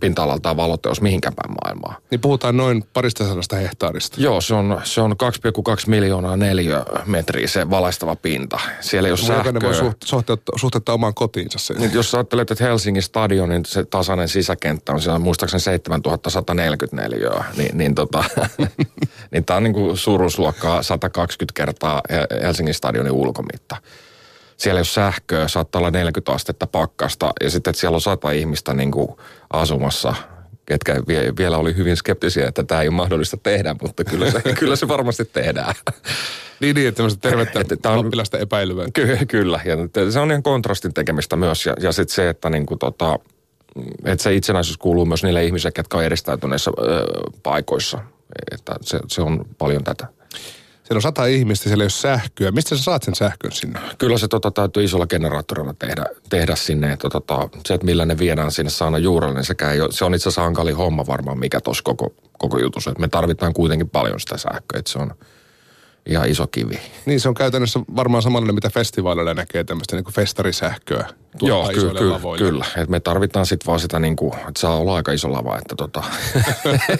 pinta-alaltaan 0.00 0.56
valoteos 0.56 1.00
mihinkään 1.00 1.34
päin 1.34 1.56
maailmaa. 1.64 1.98
Niin 2.10 2.20
puhutaan 2.20 2.56
noin 2.56 2.84
parista 2.92 3.28
sadasta 3.28 3.56
hehtaarista. 3.56 4.20
Joo, 4.20 4.40
se 4.40 4.54
on, 4.54 4.80
se 4.84 5.00
on 5.00 5.12
2,2 5.12 5.16
miljoonaa 5.86 6.36
neliömetriä 6.36 7.48
se 7.48 7.70
valaistava 7.70 8.16
pinta. 8.16 8.60
Siellä 8.80 9.08
ole 9.08 9.16
sähköä. 9.16 9.52
voi 9.62 9.74
suhteuttaa, 10.04 10.58
suhteuttaa 10.58 10.94
omaan 10.94 11.14
kotiinsa 11.14 11.58
sen. 11.58 11.76
Niin, 11.76 11.92
jos 11.92 12.14
ajattelet, 12.14 12.50
että 12.50 12.64
Helsingin 12.64 13.02
stadionin 13.02 13.64
se 13.64 13.84
tasainen 13.84 14.28
sisäkenttä 14.28 14.92
on 14.92 15.00
siellä 15.00 15.18
muistaakseni 15.18 15.60
7144, 15.60 17.44
niin, 17.56 17.78
niin, 17.78 17.94
tota, 17.94 18.24
niin 19.32 19.44
tämä 19.44 19.56
on 19.56 19.62
niin 19.62 19.74
kuin 19.74 19.96
suuruusluokkaa 19.96 20.82
120 20.82 21.52
kertaa 21.56 22.02
Helsingin 22.42 22.74
stadionin 22.74 23.12
ulkomitta 23.12 23.76
siellä 24.62 24.78
ei 24.78 24.80
ole 24.80 24.84
sähköä, 24.84 25.48
saattaa 25.48 25.78
olla 25.78 25.90
40 25.90 26.32
astetta 26.32 26.66
pakkasta 26.66 27.32
ja 27.42 27.50
sitten 27.50 27.70
että 27.70 27.80
siellä 27.80 27.94
on 27.94 28.00
sata 28.00 28.30
ihmistä 28.30 28.74
niin 28.74 28.90
kuin 28.90 29.08
asumassa 29.52 30.14
ketkä 30.66 31.02
vie, 31.08 31.32
vielä 31.38 31.58
oli 31.58 31.76
hyvin 31.76 31.96
skeptisiä, 31.96 32.48
että 32.48 32.64
tämä 32.64 32.82
ei 32.82 32.88
ole 32.88 32.96
mahdollista 32.96 33.36
tehdä, 33.36 33.76
mutta 33.82 34.04
kyllä 34.04 34.30
se, 34.30 34.42
kyllä 34.60 34.76
se 34.76 34.88
varmasti 34.88 35.24
tehdään. 35.24 35.74
Niin, 36.60 36.74
niin 36.74 36.88
että 36.88 36.96
tämmöistä 36.96 37.28
tervettä 37.28 37.60
että 37.70 37.90
on, 37.90 38.06
oppilasta 38.06 38.38
epäilyvää. 38.38 38.86
Ky- 38.92 39.26
kyllä, 39.28 39.60
ja 39.64 39.76
se 40.10 40.20
on 40.20 40.30
ihan 40.30 40.42
kontrastin 40.42 40.94
tekemistä 40.94 41.36
myös, 41.36 41.66
ja, 41.66 41.74
ja 41.80 41.92
sitten 41.92 42.14
se, 42.14 42.28
että 42.28 42.50
niin 42.50 42.66
kuin 42.66 42.78
tota, 42.78 43.18
että 44.04 44.22
se 44.22 44.34
itsenäisyys 44.34 44.76
kuuluu 44.76 45.06
myös 45.06 45.22
niille 45.22 45.44
ihmisille, 45.44 45.72
jotka 45.76 45.98
on 45.98 46.04
edistäytyneissä 46.04 46.70
ö, 46.78 47.06
paikoissa. 47.42 47.98
Että 48.52 48.74
se, 48.80 49.00
se 49.08 49.22
on 49.22 49.44
paljon 49.58 49.84
tätä. 49.84 50.06
Siellä 50.90 50.98
on 50.98 51.02
sata 51.02 51.26
ihmistä, 51.26 51.68
siellä 51.68 51.82
ei 51.82 51.84
ole 51.84 51.90
sähköä. 51.90 52.50
Mistä 52.50 52.76
sä 52.76 52.82
saat 52.82 53.02
sen 53.02 53.14
sähkön 53.14 53.52
sinne? 53.52 53.80
Kyllä 53.98 54.18
se 54.18 54.28
tota, 54.28 54.50
täytyy 54.50 54.84
isolla 54.84 55.06
generaattorilla 55.06 55.74
tehdä, 55.74 56.04
tehdä 56.28 56.56
sinne. 56.56 56.92
Että, 56.92 57.08
tota, 57.08 57.48
se, 57.66 57.74
että 57.74 57.84
millä 57.84 58.06
ne 58.06 58.18
viedään 58.18 58.52
sinne 58.52 58.70
saana 58.70 58.98
juurelle, 58.98 59.34
niin 59.34 59.44
sekä 59.44 59.70
ei 59.70 59.80
ole, 59.80 59.92
se 59.92 60.04
on 60.04 60.14
itse 60.14 60.28
asiassa 60.28 60.42
hankali 60.42 60.72
homma 60.72 61.06
varmaan, 61.06 61.38
mikä 61.38 61.60
tuossa 61.60 61.82
koko, 61.82 62.14
koko 62.38 62.58
jutussa. 62.58 62.90
Että 62.90 63.00
me 63.00 63.08
tarvitaan 63.08 63.52
kuitenkin 63.52 63.90
paljon 63.90 64.20
sitä 64.20 64.36
sähköä, 64.36 64.78
että 64.78 64.92
se 64.92 64.98
on 64.98 65.14
ihan 66.06 66.28
iso 66.28 66.46
kivi. 66.46 66.80
Niin 67.06 67.20
se 67.20 67.28
on 67.28 67.34
käytännössä 67.34 67.80
varmaan 67.96 68.22
samanlainen, 68.22 68.54
mitä 68.54 68.70
festivaaleilla 68.70 69.34
näkee 69.34 69.64
tämmöistä 69.64 69.96
niin 69.96 70.04
kuin 70.04 70.14
festarisähköä. 70.14 71.08
Joo, 71.42 71.68
ky- 71.68 71.80
ky- 71.80 72.38
kyllä. 72.38 72.64
Et 72.76 72.88
me 72.88 73.00
tarvitaan 73.00 73.46
sitten 73.46 73.66
vaan 73.66 73.80
sitä, 73.80 73.98
niin 73.98 74.16
kuin, 74.16 74.34
että 74.34 74.60
saa 74.60 74.76
olla 74.76 74.96
aika 74.96 75.12
iso 75.12 75.32
lava, 75.32 75.58
että 75.58 75.74
tota, 75.76 76.02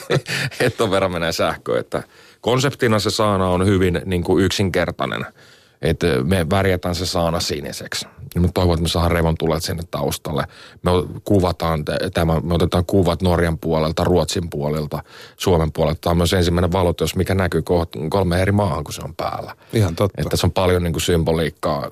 et 0.61 0.81
on 0.81 0.91
verran 0.91 1.13
menee 1.13 1.33
sähköä, 1.33 1.81
että– 1.81 2.03
Konseptina 2.41 2.99
se 2.99 3.11
saana 3.11 3.49
on 3.49 3.67
hyvin 3.67 4.01
niin 4.05 4.25
kuin 4.25 4.45
yksinkertainen, 4.45 5.27
että 5.83 6.07
me 6.25 6.47
värjätään 6.51 6.95
se 6.95 7.07
saana 7.07 7.41
siniseksi. 7.41 8.07
Ja 8.35 8.41
mä 8.41 8.49
toivon, 8.55 8.75
että 8.75 8.83
me 8.83 8.89
saadaan 8.89 9.11
revon 9.11 9.35
tulet 9.39 9.65
sinne 9.65 9.83
taustalle. 9.91 10.45
Me 10.83 10.91
kuvataan 11.25 11.85
tämä, 12.15 12.41
me 12.41 12.55
otetaan 12.55 12.85
kuvat 12.87 13.23
Norjan 13.23 13.59
puolelta, 13.59 14.05
Ruotsin 14.05 14.51
puolelta, 14.51 15.03
Suomen 15.37 15.73
puolelta. 15.73 15.99
Tämä 16.01 16.11
on 16.11 16.17
myös 16.17 16.33
ensimmäinen 16.33 16.73
valoteos, 16.73 17.17
mikä 17.17 17.35
näkyy 17.35 17.63
kolme 18.09 18.43
eri 18.43 18.53
maahan, 18.53 18.85
kun 18.85 18.95
se 18.95 19.03
on 19.05 19.15
päällä. 19.15 19.57
Ihan 19.73 19.97
totta. 19.97 20.23
Että 20.23 20.37
se 20.37 20.47
on 20.47 20.53
paljon 20.53 20.83
niin 20.83 20.93
kuin 20.93 21.03
symboliikkaa 21.03 21.89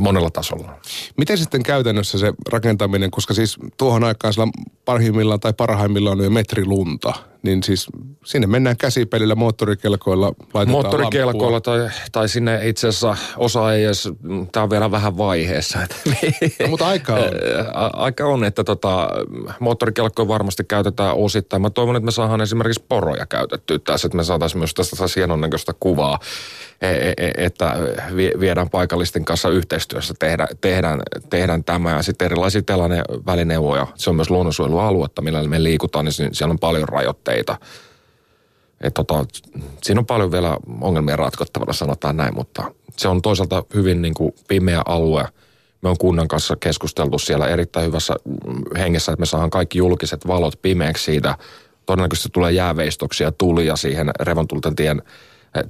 monella 0.00 0.30
tasolla. 0.30 0.78
Miten 1.16 1.38
sitten 1.38 1.62
käytännössä 1.62 2.18
se 2.18 2.32
rakentaminen, 2.52 3.10
koska 3.10 3.34
siis 3.34 3.56
tuohon 3.76 4.04
aikaan 4.04 4.34
sillä 4.34 4.48
parhaimmillaan 4.84 5.40
tai 5.40 5.52
parhaimmillaan 5.52 6.18
on 6.18 6.24
jo 6.24 6.30
metri 6.30 6.64
lunta, 6.64 7.12
niin 7.42 7.62
siis 7.62 7.86
sinne 8.24 8.46
mennään 8.46 8.76
käsipelillä, 8.76 9.34
moottorikelkoilla, 9.34 10.26
laitetaan 10.26 10.68
Moottorikelkoilla 10.68 11.60
tai, 11.60 11.88
tai 12.12 12.28
sinne 12.28 12.68
itse 12.68 12.88
asiassa 12.88 13.16
osa 13.36 13.74
ei 13.74 13.84
edes, 13.84 14.08
tämä 14.52 14.64
on 14.64 14.70
vielä 14.70 14.90
vähän 14.90 15.18
vaiheessa. 15.18 15.78
no, 16.60 16.68
mutta 16.68 16.86
aika 16.86 17.14
on. 17.14 17.30
aika 17.92 18.26
on, 18.26 18.44
että 18.44 18.64
tota, 18.64 19.08
moottorikelkkoja 19.60 20.28
varmasti 20.28 20.64
käytetään 20.64 21.16
osittain. 21.16 21.62
Mä 21.62 21.70
toivon, 21.70 21.96
että 21.96 22.04
me 22.04 22.10
saadaan 22.10 22.40
esimerkiksi 22.40 22.84
poroja 22.88 23.26
käytettyä 23.26 23.78
tässä, 23.78 24.06
että 24.06 24.16
me 24.16 24.24
saataisiin 24.24 24.58
myös 24.58 24.74
tästä 24.74 24.96
hienon 25.16 25.40
näköistä 25.40 25.72
kuvaa 25.80 26.18
E, 26.80 26.88
e, 26.88 27.14
e, 27.16 27.30
että 27.36 27.76
viedään 28.40 28.70
paikallisten 28.70 29.24
kanssa 29.24 29.48
yhteistyössä, 29.48 30.14
tehdä, 30.18 30.48
tehdään, 30.60 31.02
tehdään 31.30 31.64
tämä 31.64 31.90
ja 31.90 32.02
sitten 32.02 32.26
erilaisia 32.26 32.62
tällainen 32.62 33.04
välineuvoja. 33.26 33.86
Se 33.94 34.10
on 34.10 34.16
myös 34.16 34.30
luonnonsuojelualuetta, 34.30 35.22
millä 35.22 35.42
me 35.42 35.62
liikutaan, 35.62 36.04
niin 36.04 36.34
siellä 36.34 36.52
on 36.52 36.58
paljon 36.58 36.88
rajoitteita. 36.88 37.29
Et 38.80 38.94
tota, 38.94 39.24
siinä 39.82 39.98
on 39.98 40.06
paljon 40.06 40.32
vielä 40.32 40.56
ongelmia 40.80 41.16
ratkottavana, 41.16 41.72
sanotaan 41.72 42.16
näin, 42.16 42.34
mutta 42.34 42.74
se 42.96 43.08
on 43.08 43.22
toisaalta 43.22 43.64
hyvin 43.74 44.02
niin 44.02 44.14
kuin 44.14 44.34
pimeä 44.48 44.82
alue. 44.86 45.24
Me 45.82 45.88
on 45.88 45.98
kunnan 45.98 46.28
kanssa 46.28 46.56
keskusteltu 46.56 47.18
siellä 47.18 47.48
erittäin 47.48 47.86
hyvässä 47.86 48.16
hengessä, 48.78 49.12
että 49.12 49.20
me 49.20 49.26
saadaan 49.26 49.50
kaikki 49.50 49.78
julkiset 49.78 50.26
valot 50.26 50.62
pimeäksi 50.62 51.04
siitä. 51.04 51.38
Todennäköisesti 51.86 52.28
tulee 52.32 52.52
jääveistoksia, 52.52 53.32
tulia 53.32 53.76
siihen 53.76 54.10
Revontulten 54.20 54.76
tien 54.76 55.02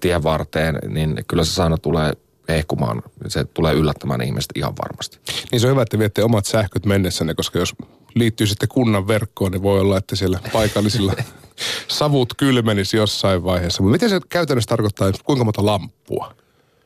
tien 0.01 0.23
varteen, 0.23 0.79
niin 0.89 1.25
kyllä 1.29 1.45
se 1.45 1.55
saana 1.55 1.79
tulee 1.79 2.13
ehkumaan. 2.49 3.03
Se 3.29 3.45
tulee 3.45 3.75
yllättämään 3.75 4.23
ihmiset 4.23 4.51
ihan 4.55 4.73
varmasti. 4.83 5.19
Niin 5.53 5.61
se 5.61 5.67
on 5.67 5.71
hyvä, 5.71 5.83
että 5.83 5.99
viette 5.99 6.25
omat 6.25 6.45
sähköt 6.45 6.87
mennessänne, 6.87 7.35
koska 7.35 7.59
jos 7.59 7.75
liittyy 8.15 8.47
sitten 8.47 8.69
kunnan 8.69 9.09
verkkoon, 9.09 9.53
niin 9.53 9.63
voi 9.63 9.81
olla, 9.81 9.97
että 9.97 10.17
siellä 10.17 10.39
paikallisilla 10.53 11.15
savut 11.89 12.35
kylmenisi 12.37 12.97
jossain 12.97 13.45
vaiheessa. 13.45 13.83
Mutta 13.83 13.93
miten 13.93 14.11
se 14.11 14.21
käytännössä 14.29 14.69
tarkoittaa, 14.69 15.13
kuinka 15.25 15.45
monta 15.45 15.67
lamppua? 15.67 16.35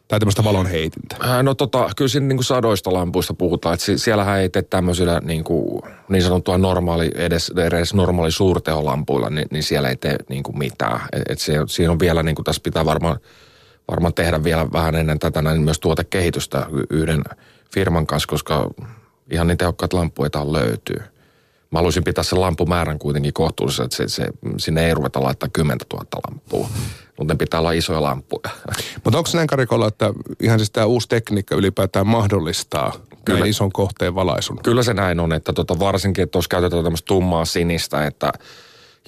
Tai 0.09 0.21
tämmöistä 0.21 0.45
valon 0.45 0.67
heitintä? 0.67 1.17
No 1.43 1.55
tota, 1.55 1.91
kyllä 1.97 2.09
siinä 2.09 2.27
niin 2.27 2.37
kuin 2.37 2.45
sadoista 2.45 2.93
lampuista 2.93 3.35
puhutaan. 3.35 3.75
Että 3.75 3.87
siellähän 3.97 4.39
ei 4.39 4.49
tee 4.49 4.63
tämmöisillä 4.63 5.21
niin, 5.25 5.45
kuin, 5.45 5.83
niin 6.09 6.23
sanottua 6.23 6.59
normaali, 6.59 7.11
edes, 7.15 7.53
edes 7.57 7.95
normaali 7.95 8.33
suurteholampuilla, 8.33 9.31
niin, 9.31 9.49
niin 9.51 9.63
siellä 9.63 9.89
ei 9.89 9.97
tee 9.97 10.17
niin 10.29 10.43
kuin 10.43 10.59
mitään. 10.59 11.01
Et, 11.13 11.23
et 11.29 11.39
se, 11.39 11.55
siinä 11.67 11.93
on 11.93 11.99
vielä, 11.99 12.23
niin 12.23 12.35
kuin 12.35 12.45
tässä 12.45 12.63
pitää 12.65 12.85
varmaan, 12.85 13.17
varmaan 13.91 14.15
tehdä 14.15 14.45
vielä 14.45 14.73
vähän 14.73 14.95
ennen 14.95 15.19
tätä 15.19 15.43
näin 15.43 15.63
myös 15.63 15.81
tuotekehitystä 15.81 16.67
yhden 16.91 17.25
firman 17.75 18.07
kanssa, 18.07 18.29
koska 18.29 18.71
ihan 19.31 19.47
niin 19.47 19.59
tehokkaat 19.59 19.93
lampuja 19.93 20.53
löytyy. 20.53 21.14
Mä 21.75 21.79
haluaisin 21.79 22.05
pitää 22.05 22.25
sen 22.25 22.41
lampumäärän 22.41 22.99
kuitenkin 22.99 23.33
kohtuullisen, 23.33 23.85
että 23.85 23.97
se, 23.97 24.09
se, 24.09 24.27
sinne 24.59 24.87
ei 24.87 24.95
ruveta 24.95 25.23
laittaa 25.23 25.49
10 25.53 25.79
000 25.93 26.07
lampua 26.29 26.69
mutta 27.19 27.35
ne 27.35 27.39
pitää 27.39 27.61
olla 27.61 27.73
isoja 27.73 28.03
lampuja. 28.03 28.51
Mutta 29.05 29.19
onko 29.19 29.31
näin 29.35 29.47
Karikolla, 29.47 29.89
että 29.89 30.13
ihan 30.43 30.59
siis 30.59 30.71
tämä 30.71 30.87
uusi 30.87 31.09
tekniikka 31.09 31.55
ylipäätään 31.55 32.07
mahdollistaa 32.07 32.93
Kyllä. 33.25 33.47
ison 33.47 33.73
kohteen 33.73 34.15
valaisun? 34.15 34.59
Kyllä 34.63 34.83
se 34.83 34.95
näin 34.95 35.21
on, 35.21 35.33
että 35.33 35.53
tota 35.53 35.79
varsinkin, 35.79 36.23
että 36.23 36.33
tuossa 36.33 36.49
käytetään 36.49 36.85
tämmöistä 36.85 37.07
tummaa 37.07 37.45
sinistä, 37.45 38.07
että 38.07 38.33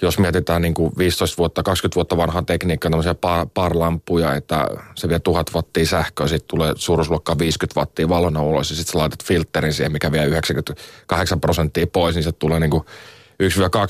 jos 0.03 0.19
mietitään 0.19 0.63
niin 0.63 0.75
kuin 0.75 0.93
15 0.99 1.37
vuotta, 1.39 1.63
20 1.63 1.95
vuotta 1.95 2.17
vanhaa 2.17 2.43
tekniikkaa, 2.43 2.91
tämmöisiä 2.91 3.15
par, 3.15 3.47
parlampuja, 3.55 4.35
että 4.35 4.69
se 4.95 5.09
vie 5.09 5.19
1000 5.19 5.55
wattia 5.55 5.87
sähköä, 5.87 6.27
sitten 6.27 6.49
tulee 6.49 6.73
suuruusluokkaa 6.77 7.39
50 7.39 7.81
wattia 7.81 8.09
valona 8.09 8.43
ulos, 8.43 8.71
ja 8.71 8.77
sitten 8.77 8.93
sä 8.93 8.99
laitat 8.99 9.25
filterin 9.25 9.73
siihen, 9.73 9.93
mikä 9.93 10.13
vie 10.13 10.25
98 10.25 11.41
prosenttia 11.41 11.87
pois, 11.87 12.15
niin 12.15 12.25
se 12.25 12.33
tulee 12.33 12.61
niin 12.61 12.71
kuin 12.71 12.85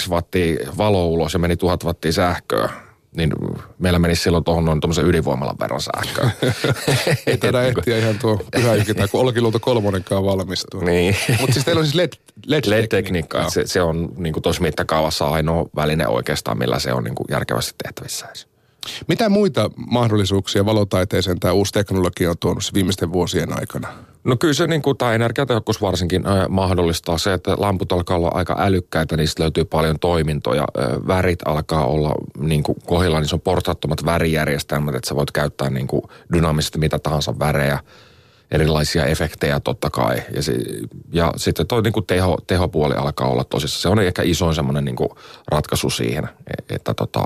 1-2 0.09 0.11
wattia 0.11 0.57
valo 0.79 1.07
ulos 1.07 1.33
ja 1.33 1.39
meni 1.39 1.57
1000 1.57 1.85
wattia 1.85 2.13
sähköä 2.13 2.86
niin 3.17 3.31
meillä 3.79 3.99
menisi 3.99 4.23
silloin 4.23 4.45
tuohon 4.45 4.65
noin 4.65 4.81
tuommoisen 4.81 5.07
ydinvoimalan 5.07 5.57
verran 5.61 5.81
sähköä. 5.81 6.31
Ei 7.27 7.39
taida 7.39 7.63
ehtiä 7.63 7.99
ihan 7.99 8.19
tuo 8.19 8.41
pyhä 8.53 8.73
tai 8.97 9.09
kun 9.09 9.21
Olkiluoto 9.21 9.61
kolmonenkaan 9.61 10.25
valmistuu. 10.25 10.81
Niin. 10.81 11.17
Mutta 11.41 11.53
siis 11.53 11.65
teillä 11.65 11.81
on 11.81 11.87
siis 11.87 12.11
LED, 12.47 12.65
LED-tekniikka. 12.67 13.39
LED 13.39 13.51
se, 13.51 13.67
se 13.67 13.83
on 13.83 14.09
niin 14.17 14.43
tuossa 14.43 14.63
mittakaavassa 14.63 15.29
ainoa 15.29 15.67
väline 15.77 16.09
oikeastaan, 16.09 16.59
millä 16.59 16.79
se 16.79 16.93
on 16.93 17.05
niin 17.05 17.15
järkevästi 17.31 17.75
tehtävissä. 17.83 18.27
Mitä 19.09 19.29
muita 19.29 19.71
mahdollisuuksia 19.91 20.67
valotaiteeseen 20.67 21.41
tämä 21.41 21.53
uusi 21.53 21.73
teknologia 21.73 22.31
on 22.31 22.39
tuonut 22.41 22.71
viimeisten 22.75 23.13
vuosien 23.13 23.59
aikana? 23.59 23.89
No 24.27 24.37
kyllä 24.37 24.55
se 24.55 24.67
niin 24.67 24.83
kuin, 24.83 24.97
tämä 24.97 25.13
energiatehokkuus 25.13 25.81
varsinkin 25.81 26.27
äh, 26.27 26.49
mahdollistaa 26.49 27.19
se, 27.19 27.33
että 27.33 27.55
lamput 27.59 27.93
alkaa 27.93 28.17
olla 28.17 28.31
aika 28.35 28.57
älykkäitä, 28.59 29.17
niistä 29.17 29.43
löytyy 29.43 29.65
paljon 29.65 29.99
toimintoja. 29.99 30.63
Äh, 30.79 31.07
värit 31.07 31.39
alkaa 31.45 31.87
olla 31.87 32.15
niin 32.39 32.63
kuin 32.63 32.79
kohdilla, 32.87 33.21
niin 33.21 33.29
se 33.29 33.35
on 33.37 33.41
portaattomat 33.41 34.05
värijärjestelmät, 34.05 34.95
että 34.95 35.09
sä 35.09 35.17
voit 35.17 35.31
käyttää 35.31 35.71
niin 35.71 35.87
kuin 35.87 36.03
dynaamisesti 36.33 36.79
mitä 36.79 36.99
tahansa 36.99 37.39
värejä. 37.39 37.79
erilaisia 38.51 39.07
efektejä 39.07 39.61
totta 39.61 39.91
kai. 39.91 40.23
Ja, 40.35 40.43
se, 40.43 40.53
ja 41.13 41.33
sitten 41.37 41.67
tuo 41.67 41.81
niin 41.81 42.07
teho, 42.07 42.39
tehopuoli 42.47 42.95
alkaa 42.95 43.29
olla 43.29 43.45
tosissaan. 43.45 43.83
Se 43.83 43.89
on 43.89 44.07
ehkä 44.07 44.23
isoin 44.23 44.55
semmoinen 44.55 44.85
niin 44.85 44.97
ratkaisu 45.49 45.91
siihen, 45.91 46.25
e, 46.25 46.75
että 46.75 46.95
tota, 46.95 47.25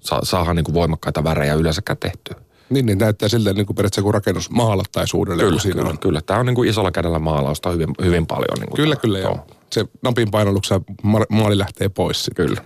saa, 0.00 0.24
saadaan 0.24 0.56
niin 0.56 0.74
voimakkaita 0.74 1.24
värejä 1.24 1.54
yleensäkään 1.54 1.96
tehtyä. 1.96 2.36
Niin, 2.70 2.86
niin 2.86 2.98
näyttää 2.98 3.28
siltä 3.28 3.52
niin 3.52 3.66
kuin 3.66 3.76
periaatteessa 3.76 4.02
kuin 4.02 4.14
rakennus 4.14 4.50
maalattaisuudelle. 4.50 5.42
Kyllä, 5.42 5.60
siinä 5.60 5.78
kyllä, 5.78 5.90
on. 5.90 5.98
kyllä. 5.98 6.20
Tämä 6.20 6.40
on 6.40 6.46
niin 6.46 6.54
kuin 6.54 6.68
isolla 6.68 6.90
kädellä 6.90 7.18
maalausta 7.18 7.70
hyvin, 7.70 7.88
hyvin 8.02 8.26
paljon. 8.26 8.58
Niin 8.58 8.68
kuin 8.68 8.76
kyllä, 8.76 8.94
tämä, 8.94 9.02
kyllä, 9.02 9.18
joo. 9.18 9.46
Se 9.72 9.84
napin 10.02 10.30
painolluksessa 10.30 10.80
maali 11.28 11.58
lähtee 11.58 11.88
pois. 11.88 12.24
Sitten. 12.24 12.46
Kyllä. 12.46 12.62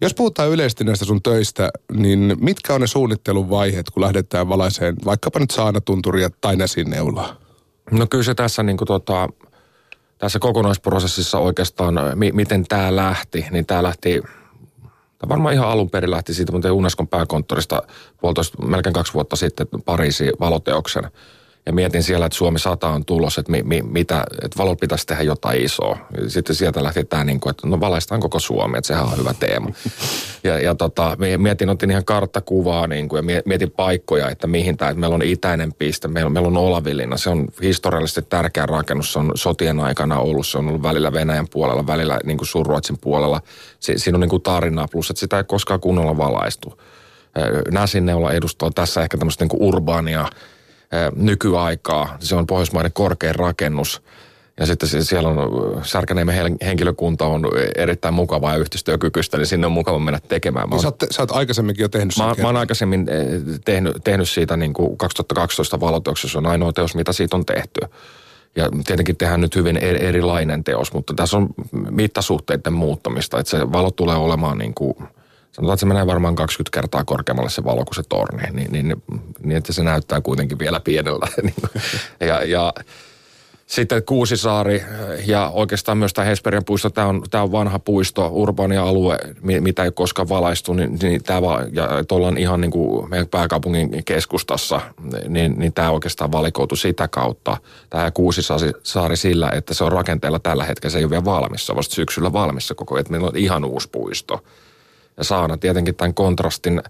Jos 0.00 0.14
puhutaan 0.14 0.50
yleisesti 0.50 0.84
näistä 0.84 1.04
sun 1.04 1.22
töistä, 1.22 1.70
niin 1.92 2.36
mitkä 2.40 2.74
on 2.74 2.80
ne 2.80 2.86
suunnittelun 2.86 3.50
vaiheet, 3.50 3.90
kun 3.90 4.02
lähdetään 4.02 4.48
valaiseen 4.48 4.96
vaikkapa 5.04 5.38
nyt 5.38 5.50
saanatunturia 5.50 6.30
tai 6.40 6.56
näsineulaa? 6.56 7.36
No 7.90 8.06
kyllä 8.06 8.24
se 8.24 8.34
tässä 8.34 8.62
niin 8.62 8.76
kuin 8.76 8.86
tota, 8.86 9.28
tässä 10.18 10.38
kokonaisprosessissa 10.38 11.38
oikeastaan, 11.38 11.94
mi- 12.14 12.32
miten 12.32 12.64
tämä 12.68 12.96
lähti, 12.96 13.46
niin 13.50 13.66
tämä 13.66 13.82
lähti 13.82 14.22
Tämä 15.22 15.28
varmaan 15.28 15.54
ihan 15.54 15.68
alun 15.68 15.90
perin 15.90 16.10
lähti 16.10 16.34
siitä, 16.34 16.52
mutta 16.52 16.72
Unescon 16.72 17.08
pääkonttorista 17.08 17.82
puolitoista, 18.20 18.62
melkein 18.62 18.92
kaksi 18.92 19.14
vuotta 19.14 19.36
sitten 19.36 19.66
Pariisi 19.84 20.32
valoteoksen– 20.40 21.04
ja 21.66 21.72
mietin 21.72 22.02
siellä, 22.02 22.26
että 22.26 22.38
Suomi 22.38 22.58
100 22.58 22.88
on 22.88 23.04
tulos, 23.04 23.38
että, 23.38 23.52
mi, 23.52 23.62
mi, 23.62 23.82
mitä, 23.82 24.24
että 24.42 24.58
valolla 24.58 24.76
pitäisi 24.76 25.06
tehdä 25.06 25.22
jotain 25.22 25.64
isoa. 25.64 25.98
Sitten 26.28 26.56
sieltä 26.56 26.82
lähti 26.82 27.04
tämä, 27.04 27.24
niin 27.24 27.40
kuin, 27.40 27.50
että 27.50 27.66
no 27.66 27.80
valaistaan 27.80 28.20
koko 28.20 28.38
Suomi, 28.38 28.78
että 28.78 28.88
sehän 28.88 29.04
on 29.04 29.16
hyvä 29.16 29.34
teema. 29.34 29.70
Ja, 30.44 30.60
ja 30.60 30.74
tota, 30.74 31.16
mietin, 31.38 31.68
otin 31.68 31.90
ihan 31.90 32.04
karttakuvaa 32.04 32.86
niin 32.86 33.08
kuin, 33.08 33.28
ja 33.28 33.42
mietin 33.46 33.70
paikkoja, 33.70 34.30
että 34.30 34.46
mihin 34.46 34.76
tämä, 34.76 34.90
että 34.90 35.00
meillä 35.00 35.14
on 35.14 35.22
itäinen 35.22 35.72
piste, 35.72 36.08
meillä, 36.08 36.30
meillä 36.30 36.46
on 36.46 36.56
Olavilina, 36.56 37.16
se 37.16 37.30
on 37.30 37.48
historiallisesti 37.62 38.22
tärkeä 38.22 38.66
rakennus, 38.66 39.12
se 39.12 39.18
on 39.18 39.32
sotien 39.34 39.80
aikana 39.80 40.18
ollut, 40.18 40.46
se 40.46 40.58
on 40.58 40.68
ollut 40.68 40.82
välillä 40.82 41.12
Venäjän 41.12 41.48
puolella, 41.48 41.86
välillä 41.86 42.18
niin 42.24 42.38
kuin 42.38 42.48
Surruotsin 42.48 42.98
puolella. 43.00 43.40
Si, 43.80 43.98
siinä 43.98 44.16
on 44.16 44.20
niin 44.20 44.30
kuin 44.30 44.42
tarinaa, 44.42 44.88
plus 44.88 45.10
että 45.10 45.20
sitä 45.20 45.38
ei 45.38 45.44
koskaan 45.44 45.80
kunnolla 45.80 46.16
valaistu. 46.16 46.80
Näsinneula 47.70 48.32
edustaa 48.32 48.70
tässä 48.74 49.02
ehkä 49.02 49.18
tämmöistä 49.18 49.44
niin 49.44 49.48
kuin 49.48 49.62
urbaania, 49.62 50.26
nykyaikaa. 51.16 52.16
Se 52.20 52.36
on 52.36 52.46
Pohjoismaiden 52.46 52.92
korkein 52.92 53.34
rakennus. 53.34 54.02
Ja 54.60 54.66
sitten 54.66 54.88
siellä 54.88 55.28
on, 55.28 55.36
Särkäniemen 55.84 56.56
henkilökunta 56.64 57.26
on 57.26 57.44
erittäin 57.76 58.14
mukavaa 58.14 58.52
ja 58.52 58.58
yhteistyökykyistä, 58.58 59.36
niin 59.38 59.46
sinne 59.46 59.66
on 59.66 59.72
mukava 59.72 59.98
mennä 59.98 60.20
tekemään. 60.28 60.68
Mä 60.68 60.74
oon, 60.74 60.82
sä, 60.82 60.88
oot, 60.88 60.96
sä 61.10 61.22
oot 61.22 61.30
aikaisemminkin 61.30 61.82
jo 61.82 61.88
tehnyt 61.88 62.14
mä, 62.18 62.34
mä 62.42 62.48
oon 62.48 62.56
aikaisemmin 62.56 63.06
tehnyt, 63.64 63.96
tehnyt 64.04 64.28
siitä 64.28 64.56
niin 64.56 64.72
kuin 64.72 64.98
2012 64.98 65.80
valoteoksessa, 65.80 66.32
se 66.32 66.38
on 66.38 66.46
ainoa 66.46 66.72
teos, 66.72 66.94
mitä 66.94 67.12
siitä 67.12 67.36
on 67.36 67.46
tehty. 67.46 67.80
Ja 68.56 68.68
tietenkin 68.86 69.16
tehdään 69.16 69.40
nyt 69.40 69.56
hyvin 69.56 69.76
erilainen 69.76 70.64
teos, 70.64 70.92
mutta 70.92 71.14
tässä 71.14 71.36
on 71.36 71.48
mittasuhteiden 71.90 72.72
muuttamista, 72.72 73.38
että 73.38 73.50
se 73.50 73.72
valo 73.72 73.90
tulee 73.90 74.16
olemaan 74.16 74.58
niin 74.58 74.74
kuin– 74.74 74.94
sanotaan, 75.52 75.74
että 75.74 75.80
se 75.80 75.86
menee 75.86 76.06
varmaan 76.06 76.34
20 76.34 76.80
kertaa 76.80 77.04
korkeammalle 77.04 77.50
se 77.50 77.64
valo 77.64 77.84
kuin 77.84 77.94
se 77.94 78.02
torni, 78.08 78.42
niin, 78.52 78.72
niin, 78.72 79.02
niin 79.42 79.56
että 79.56 79.72
se 79.72 79.82
näyttää 79.82 80.20
kuitenkin 80.20 80.58
vielä 80.58 80.80
pienellä. 80.80 81.26
Niin 81.42 81.54
ja, 82.20 82.44
ja 82.44 82.72
sitten 83.66 84.02
Kuusisaari 84.02 84.82
ja 85.26 85.50
oikeastaan 85.54 85.98
myös 85.98 86.12
tämä 86.12 86.24
Hesperian 86.24 86.64
puisto, 86.64 86.90
tämä 86.90 87.06
on, 87.06 87.22
tämä 87.30 87.44
on 87.44 87.52
vanha 87.52 87.78
puisto, 87.78 88.28
urbaania 88.32 88.82
alue, 88.82 89.18
mitä 89.60 89.84
ei 89.84 89.90
koskaan 89.90 90.28
valaistu, 90.28 90.72
niin, 90.72 90.98
niin 91.02 91.22
tämä, 91.22 91.46
ja 91.72 91.88
ollaan 92.10 92.38
ihan 92.38 92.60
niin 92.60 92.70
kuin 92.70 93.10
meidän 93.10 93.28
pääkaupungin 93.28 94.04
keskustassa, 94.04 94.80
niin, 95.28 95.54
niin 95.58 95.72
tämä 95.72 95.90
oikeastaan 95.90 96.32
valikoitu 96.32 96.76
sitä 96.76 97.08
kautta. 97.08 97.56
Tämä 97.90 98.10
Kuusisaari 98.10 99.16
sillä, 99.16 99.50
että 99.54 99.74
se 99.74 99.84
on 99.84 99.92
rakenteella 99.92 100.38
tällä 100.38 100.64
hetkellä, 100.64 100.92
se 100.92 100.98
ei 100.98 101.04
ole 101.04 101.10
vielä 101.10 101.24
valmis, 101.24 101.66
se 101.66 101.72
on 101.72 101.76
vasta 101.76 101.94
syksyllä 101.94 102.32
valmissa 102.32 102.74
koko 102.74 102.94
ajan, 102.94 103.00
että 103.00 103.10
meillä 103.10 103.28
on 103.28 103.36
ihan 103.36 103.64
uusi 103.64 103.88
puisto 103.92 104.44
ja 105.16 105.24
sauna 105.24 105.56
tietenkin 105.56 105.94
tämän 105.94 106.14
kontrastin 106.14 106.82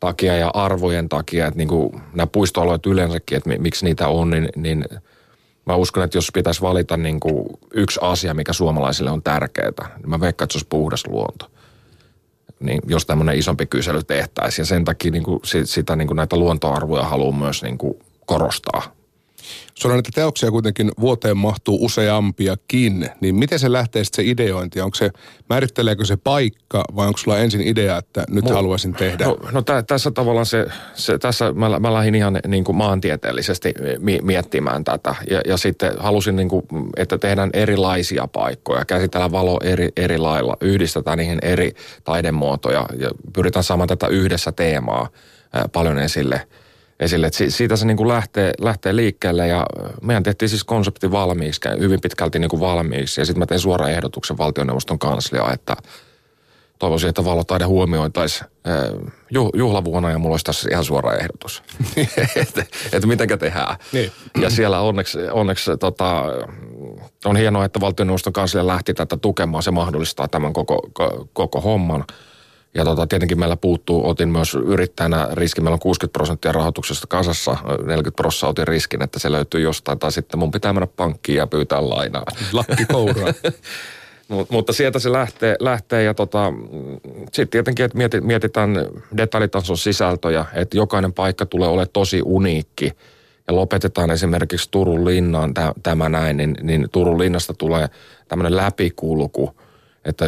takia 0.00 0.36
ja 0.36 0.50
arvojen 0.54 1.08
takia, 1.08 1.46
että 1.46 1.58
niin 1.58 1.68
kuin 1.68 2.02
nämä 2.14 2.26
puistoalueet 2.26 2.86
yleensäkin, 2.86 3.38
että 3.38 3.50
miksi 3.58 3.84
niitä 3.84 4.08
on, 4.08 4.30
niin, 4.30 4.48
niin 4.56 4.84
mä 5.66 5.74
uskon, 5.74 6.04
että 6.04 6.18
jos 6.18 6.30
pitäisi 6.34 6.60
valita 6.60 6.96
niin 6.96 7.20
kuin 7.20 7.46
yksi 7.74 8.00
asia, 8.02 8.34
mikä 8.34 8.52
suomalaisille 8.52 9.10
on 9.10 9.22
tärkeää, 9.22 9.96
niin 9.98 10.10
mä 10.10 10.20
veikkaan, 10.20 10.46
että 10.46 10.52
se 10.52 10.56
olisi 10.56 10.66
puhdas 10.68 11.06
luonto. 11.06 11.46
Niin 12.60 12.80
jos 12.86 13.06
tämmöinen 13.06 13.38
isompi 13.38 13.66
kysely 13.66 14.02
tehtäisiin. 14.02 14.62
Ja 14.62 14.66
sen 14.66 14.84
takia 14.84 15.10
niin 15.10 15.22
kuin 15.22 15.40
sitä 15.64 15.96
niin 15.96 16.06
kuin 16.08 16.16
näitä 16.16 16.36
luontoarvoja 16.36 17.04
haluan 17.04 17.34
myös 17.34 17.62
niin 17.62 17.78
kuin 17.78 17.98
korostaa 18.26 18.97
Sulla 19.74 19.94
näitä 19.94 20.10
teoksia 20.14 20.50
kuitenkin 20.50 20.90
vuoteen 21.00 21.36
mahtuu 21.36 21.84
useampiakin, 21.84 23.10
niin 23.20 23.34
miten 23.34 23.58
se 23.58 23.72
lähtee 23.72 24.04
sitten 24.04 24.24
se 24.24 24.30
ideointi? 24.30 24.80
Onko 24.80 24.94
se, 24.94 25.10
määritteleekö 25.48 26.04
se 26.04 26.16
paikka 26.16 26.84
vai 26.96 27.06
onko 27.06 27.18
sulla 27.18 27.38
ensin 27.38 27.60
idea, 27.60 27.96
että 27.96 28.24
nyt 28.28 28.44
Mo, 28.44 28.52
haluaisin 28.52 28.94
tehdä? 28.94 29.24
No, 29.24 29.38
no 29.52 29.62
tä, 29.62 29.82
tässä 29.82 30.10
tavallaan 30.10 30.46
se, 30.46 30.66
se 30.94 31.18
tässä 31.18 31.52
mä, 31.52 31.78
mä 31.78 31.92
lähdin 31.92 32.14
ihan 32.14 32.40
niin 32.46 32.64
kuin 32.64 32.76
maantieteellisesti 32.76 33.74
mi, 33.98 34.18
miettimään 34.22 34.84
tätä 34.84 35.14
ja, 35.30 35.40
ja 35.46 35.56
sitten 35.56 35.92
halusin 35.98 36.36
niin 36.36 36.48
kuin, 36.48 36.66
että 36.96 37.18
tehdään 37.18 37.50
erilaisia 37.52 38.28
paikkoja, 38.32 38.84
käsitellään 38.84 39.32
valo 39.32 39.60
eri, 39.62 39.88
eri 39.96 40.18
lailla, 40.18 40.56
yhdistetään 40.60 41.18
niihin 41.18 41.38
eri 41.42 41.72
taidemuotoja 42.04 42.86
ja 42.98 43.10
pyritään 43.32 43.64
saamaan 43.64 43.88
tätä 43.88 44.06
yhdessä 44.06 44.52
teemaa 44.52 45.08
ää, 45.52 45.68
paljon 45.72 45.98
esille– 45.98 46.42
esille. 47.00 47.26
Et 47.26 47.34
siitä 47.48 47.76
se 47.76 47.86
niin 47.86 47.96
kuin 47.96 48.08
lähtee, 48.08 48.52
lähtee 48.60 48.96
liikkeelle 48.96 49.48
ja 49.48 49.66
meidän 50.02 50.22
tehtiin 50.22 50.48
siis 50.48 50.64
konsepti 50.64 51.10
valmiiksi, 51.10 51.60
hyvin 51.78 52.00
pitkälti 52.00 52.38
niin 52.38 52.50
kuin 52.50 52.60
valmiiksi. 52.60 53.20
Ja 53.20 53.24
sitten 53.24 53.38
mä 53.38 53.46
tein 53.46 53.60
suoraan 53.60 53.90
ehdotuksen 53.90 54.38
valtioneuvoston 54.38 54.98
kanslia, 54.98 55.52
että 55.52 55.76
toivoisin, 56.78 57.08
että 57.08 57.24
valotaide 57.24 57.64
huomioitaisiin 57.64 58.48
juhlavuonna 59.54 60.10
ja 60.10 60.18
mulla 60.18 60.32
olisi 60.32 60.44
tässä 60.44 60.68
ihan 60.72 60.84
suora 60.84 61.14
ehdotus, 61.14 61.62
että 62.36 62.64
et 62.92 63.06
mitenkä 63.06 63.36
tehdään. 63.36 63.76
Niin. 63.92 64.12
Ja 64.40 64.50
siellä 64.50 64.80
onneksi, 64.80 65.18
onneksi 65.32 65.70
tota, 65.80 66.24
on 67.24 67.36
hienoa, 67.36 67.64
että 67.64 67.80
valtioneuvoston 67.80 68.32
kanslia 68.32 68.66
lähti 68.66 68.94
tätä 68.94 69.16
tukemaan. 69.16 69.62
Se 69.62 69.70
mahdollistaa 69.70 70.28
tämän 70.28 70.52
koko, 70.52 70.90
koko 71.32 71.60
homman. 71.60 72.04
Ja 72.74 72.84
tota, 72.84 73.06
tietenkin 73.06 73.38
meillä 73.38 73.56
puuttuu, 73.56 74.08
otin 74.08 74.28
myös 74.28 74.54
yrittäjänä 74.54 75.28
riski, 75.32 75.60
meillä 75.60 75.74
on 75.74 75.80
60 75.80 76.12
prosenttia 76.12 76.52
rahoituksesta 76.52 77.06
kasassa, 77.06 77.56
40 77.68 78.10
prosenttia 78.16 78.48
otin 78.48 78.68
riskin, 78.68 79.02
että 79.02 79.18
se 79.18 79.32
löytyy 79.32 79.60
jostain, 79.60 79.98
tai 79.98 80.12
sitten 80.12 80.40
mun 80.40 80.50
pitää 80.50 80.72
mennä 80.72 80.86
pankkiin 80.86 81.36
ja 81.36 81.46
pyytää 81.46 81.88
lainaa. 81.88 82.24
Lakki 82.52 82.84
kouraa. 82.92 83.32
Mut, 84.28 84.50
mutta 84.50 84.72
sieltä 84.72 84.98
se 84.98 85.12
lähtee, 85.12 85.56
lähtee 85.60 86.02
ja 86.02 86.14
tota, 86.14 86.52
sitten 87.24 87.48
tietenkin, 87.48 87.84
että 87.84 88.20
mietitään 88.20 88.86
detaljitason 89.16 89.78
sisältöjä, 89.78 90.44
että 90.54 90.76
jokainen 90.76 91.12
paikka 91.12 91.46
tulee 91.46 91.68
olemaan 91.68 91.88
tosi 91.92 92.22
uniikki 92.24 92.92
ja 93.48 93.54
lopetetaan 93.54 94.10
esimerkiksi 94.10 94.68
Turun 94.70 95.04
linnaan 95.04 95.54
tämä 95.82 96.08
näin, 96.08 96.36
niin, 96.36 96.56
niin 96.62 96.88
Turun 96.92 97.18
linnasta 97.18 97.54
tulee 97.54 97.88
tämmöinen 98.28 98.56
läpikulku– 98.56 99.50
että 100.08 100.26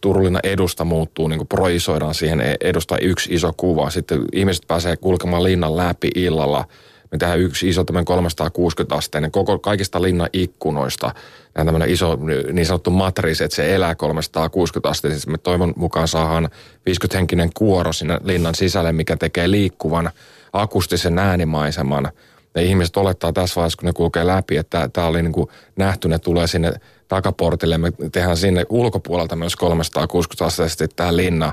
Turulinna 0.00 0.40
edusta 0.42 0.84
muuttuu, 0.84 1.28
niin 1.28 1.46
projisoidaan 1.46 2.14
siihen 2.14 2.40
e- 2.40 2.56
edusta 2.60 2.98
yksi 2.98 3.34
iso 3.34 3.52
kuva. 3.56 3.90
Sitten 3.90 4.24
ihmiset 4.32 4.64
pääsee 4.68 4.96
kulkemaan 4.96 5.42
linnan 5.42 5.76
läpi 5.76 6.10
illalla. 6.14 6.64
Me 7.12 7.18
tehdään 7.18 7.40
yksi 7.40 7.68
iso 7.68 7.84
tämmöinen 7.84 8.04
360 8.04 8.94
asteinen 8.94 9.30
koko, 9.30 9.58
kaikista 9.58 10.02
linnan 10.02 10.28
ikkunoista. 10.32 11.14
Tämä 11.54 11.64
tämmöinen 11.64 11.90
iso 11.90 12.18
niin 12.52 12.66
sanottu 12.66 12.90
matriisi, 12.90 13.44
että 13.44 13.56
se 13.56 13.74
elää 13.74 13.94
360 13.94 14.88
asteisesti. 14.88 15.30
Me 15.30 15.38
toivon 15.38 15.72
mukaan 15.76 16.08
saadaan 16.08 16.48
50-henkinen 16.90 17.50
kuoro 17.54 17.92
sinne 17.92 18.18
linnan 18.24 18.54
sisälle, 18.54 18.92
mikä 18.92 19.16
tekee 19.16 19.50
liikkuvan 19.50 20.10
akustisen 20.52 21.18
äänimaiseman. 21.18 22.10
Ja 22.54 22.62
ihmiset 22.62 22.96
olettaa 22.96 23.32
tässä 23.32 23.56
vaiheessa, 23.56 23.78
kun 23.80 23.86
ne 23.86 23.92
kulkee 23.92 24.26
läpi, 24.26 24.56
että 24.56 24.88
tämä 24.92 25.06
oli 25.06 25.22
niin 25.22 25.32
kuin 25.32 25.48
nähty, 25.76 26.08
ne 26.08 26.18
tulee 26.18 26.46
sinne 26.46 26.72
takaportille. 27.14 27.78
Me 27.78 27.92
tehdään 28.12 28.36
sinne 28.36 28.64
ulkopuolelta 28.68 29.36
myös 29.36 29.56
360 29.56 30.44
asteisesti 30.44 30.88
tämä 30.88 31.16
linna. 31.16 31.52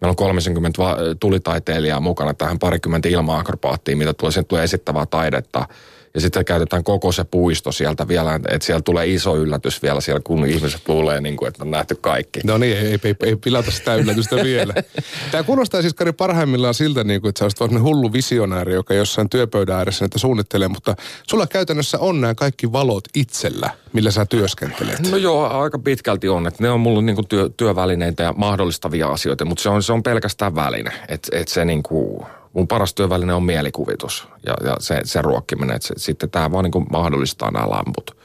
Meillä 0.00 0.10
on 0.10 0.16
30 0.16 0.78
tulitaiteilijaa 1.20 2.00
mukana 2.00 2.34
tähän 2.34 2.58
parikymmentä 2.58 3.08
ilma-akrobaattia, 3.08 3.96
mitä 3.96 4.14
tulee, 4.14 4.32
sen 4.32 4.44
tulee 4.44 4.64
esittävää 4.64 5.06
taidetta– 5.06 5.66
ja 6.14 6.20
sitten 6.20 6.44
käytetään 6.44 6.84
koko 6.84 7.12
se 7.12 7.24
puisto 7.24 7.72
sieltä 7.72 8.08
vielä, 8.08 8.34
että 8.34 8.66
siellä 8.66 8.82
tulee 8.82 9.06
iso 9.06 9.36
yllätys 9.36 9.82
vielä 9.82 10.00
siellä, 10.00 10.20
kun 10.24 10.46
ihmiset 10.46 10.88
luulee, 10.88 11.20
niin 11.20 11.36
kuin, 11.36 11.48
että 11.48 11.64
on 11.64 11.70
nähty 11.70 11.94
kaikki. 11.94 12.40
No 12.44 12.58
niin, 12.58 12.76
ei, 12.76 12.98
ei, 13.04 13.14
ei 13.22 13.36
pilata 13.36 13.70
sitä 13.70 13.94
yllätystä 13.94 14.36
vielä. 14.36 14.74
Tämä 15.30 15.42
kuulostaa 15.42 15.80
siis 15.82 15.94
Kari 15.94 16.12
parhaimmillaan 16.12 16.74
siltä, 16.74 17.04
niin 17.04 17.20
kuin, 17.20 17.28
että 17.28 17.38
sä 17.38 17.44
olisit 17.44 17.82
hullu 17.82 18.12
visionääri, 18.12 18.74
joka 18.74 18.94
jossain 18.94 19.28
työpöydän 19.28 19.76
ääressä 19.76 20.04
näitä 20.04 20.18
suunnittelee, 20.18 20.68
mutta 20.68 20.96
sulla 21.30 21.46
käytännössä 21.46 21.98
on 21.98 22.20
nämä 22.20 22.34
kaikki 22.34 22.72
valot 22.72 23.04
itsellä, 23.14 23.70
millä 23.92 24.10
sä 24.10 24.26
työskentelet. 24.26 25.10
No 25.10 25.16
joo, 25.16 25.62
aika 25.62 25.78
pitkälti 25.78 26.28
on, 26.28 26.46
että 26.46 26.62
ne 26.62 26.70
on 26.70 26.80
mulla 26.80 27.02
niin 27.02 27.16
kuin 27.16 27.28
työ, 27.28 27.50
työvälineitä 27.56 28.22
ja 28.22 28.32
mahdollistavia 28.32 29.08
asioita, 29.08 29.44
mutta 29.44 29.62
se 29.62 29.68
on, 29.68 29.82
se 29.82 29.92
on 29.92 30.02
pelkästään 30.02 30.54
väline, 30.54 30.92
että 31.08 31.38
et 31.38 31.48
se 31.48 31.64
niin 31.64 31.82
kuin 31.82 32.26
mun 32.52 32.68
paras 32.68 32.94
työväline 32.94 33.34
on 33.34 33.42
mielikuvitus 33.42 34.28
ja, 34.46 34.54
ja 34.64 34.76
se, 34.80 35.00
se 35.04 35.22
ruokkiminen. 35.22 35.76
Että 35.76 35.88
se, 35.88 35.94
sitten 35.96 36.30
tämä 36.30 36.52
vaan 36.52 36.64
niin 36.64 36.72
kuin 36.72 36.86
mahdollistaa 36.90 37.50
nämä 37.50 37.70
lamput. 37.70 38.16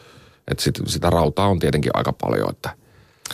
Että 0.47 0.63
sit, 0.63 0.79
sitä 0.85 1.09
rautaa 1.09 1.47
on 1.47 1.59
tietenkin 1.59 1.91
aika 1.93 2.13
paljon, 2.13 2.49
että– 2.49 2.69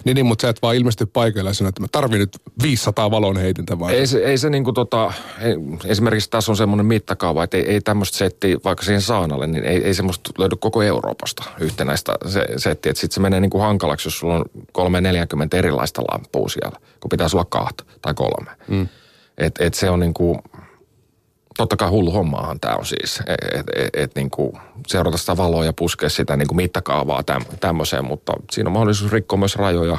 niin, 0.05 0.15
niin, 0.15 0.25
mutta 0.25 0.41
sä 0.41 0.49
et 0.49 0.61
vaan 0.61 0.75
ilmesty 0.75 1.05
paikalle 1.05 1.49
ja 1.49 1.53
sanoa, 1.53 1.69
että 1.69 1.81
mä 1.81 1.87
tarvin 1.91 2.19
nyt 2.19 2.37
500 2.63 3.11
valon 3.11 3.37
heitintä 3.37 3.79
vai? 3.79 3.95
Ei 3.95 4.07
se, 4.07 4.19
ei 4.19 4.37
se 4.37 4.49
niinku 4.49 4.73
tota, 4.73 5.13
ei, 5.39 5.55
esimerkiksi 5.85 6.29
tässä 6.29 6.51
on 6.51 6.55
semmoinen 6.55 6.85
mittakaava, 6.85 7.43
että 7.43 7.57
ei, 7.57 7.63
ei 7.63 7.81
tämmöistä 7.81 8.17
settiä 8.17 8.57
vaikka 8.63 8.83
siihen 8.83 9.01
saanalle, 9.01 9.47
niin 9.47 9.63
ei, 9.63 9.83
ei 9.83 9.93
semmoista 9.93 10.31
löydy 10.37 10.55
koko 10.55 10.83
Euroopasta 10.83 11.43
yhtenäistä 11.59 12.15
se, 12.27 12.45
settiä. 12.57 12.89
Että 12.89 13.01
sitten 13.01 13.15
se 13.15 13.21
menee 13.21 13.39
niinku 13.39 13.59
hankalaksi, 13.59 14.07
jos 14.07 14.19
sulla 14.19 14.35
on 14.35 14.45
kolme 14.71 15.01
40 15.01 15.57
erilaista 15.57 16.01
lampua 16.01 16.49
siellä, 16.49 16.79
kun 16.99 17.09
pitäisi 17.09 17.35
olla 17.35 17.45
kahta 17.45 17.83
tai 18.01 18.13
kolme. 18.13 18.51
Mm. 18.67 18.87
Et, 19.37 19.55
et 19.59 19.73
se 19.73 19.89
on 19.89 19.99
niinku, 19.99 20.39
totta 21.61 21.75
kai 21.75 21.89
hullu 21.89 22.11
hommaahan 22.11 22.59
tämä 22.59 22.75
on 22.75 22.85
siis, 22.85 23.19
että 23.19 23.59
et, 23.59 23.65
et, 23.75 23.89
et, 23.93 24.15
niinku 24.15 24.57
seurata 24.87 25.17
sitä 25.17 25.37
valoa 25.37 25.65
ja 25.65 25.73
puskea 25.73 26.09
sitä 26.09 26.37
niinku 26.37 26.53
mittakaavaa 26.53 27.23
täm, 27.23 27.45
tämmöiseen, 27.59 28.05
mutta 28.05 28.33
siinä 28.51 28.67
on 28.67 28.73
mahdollisuus 28.73 29.11
rikkoa 29.11 29.39
myös 29.39 29.55
rajoja. 29.55 29.97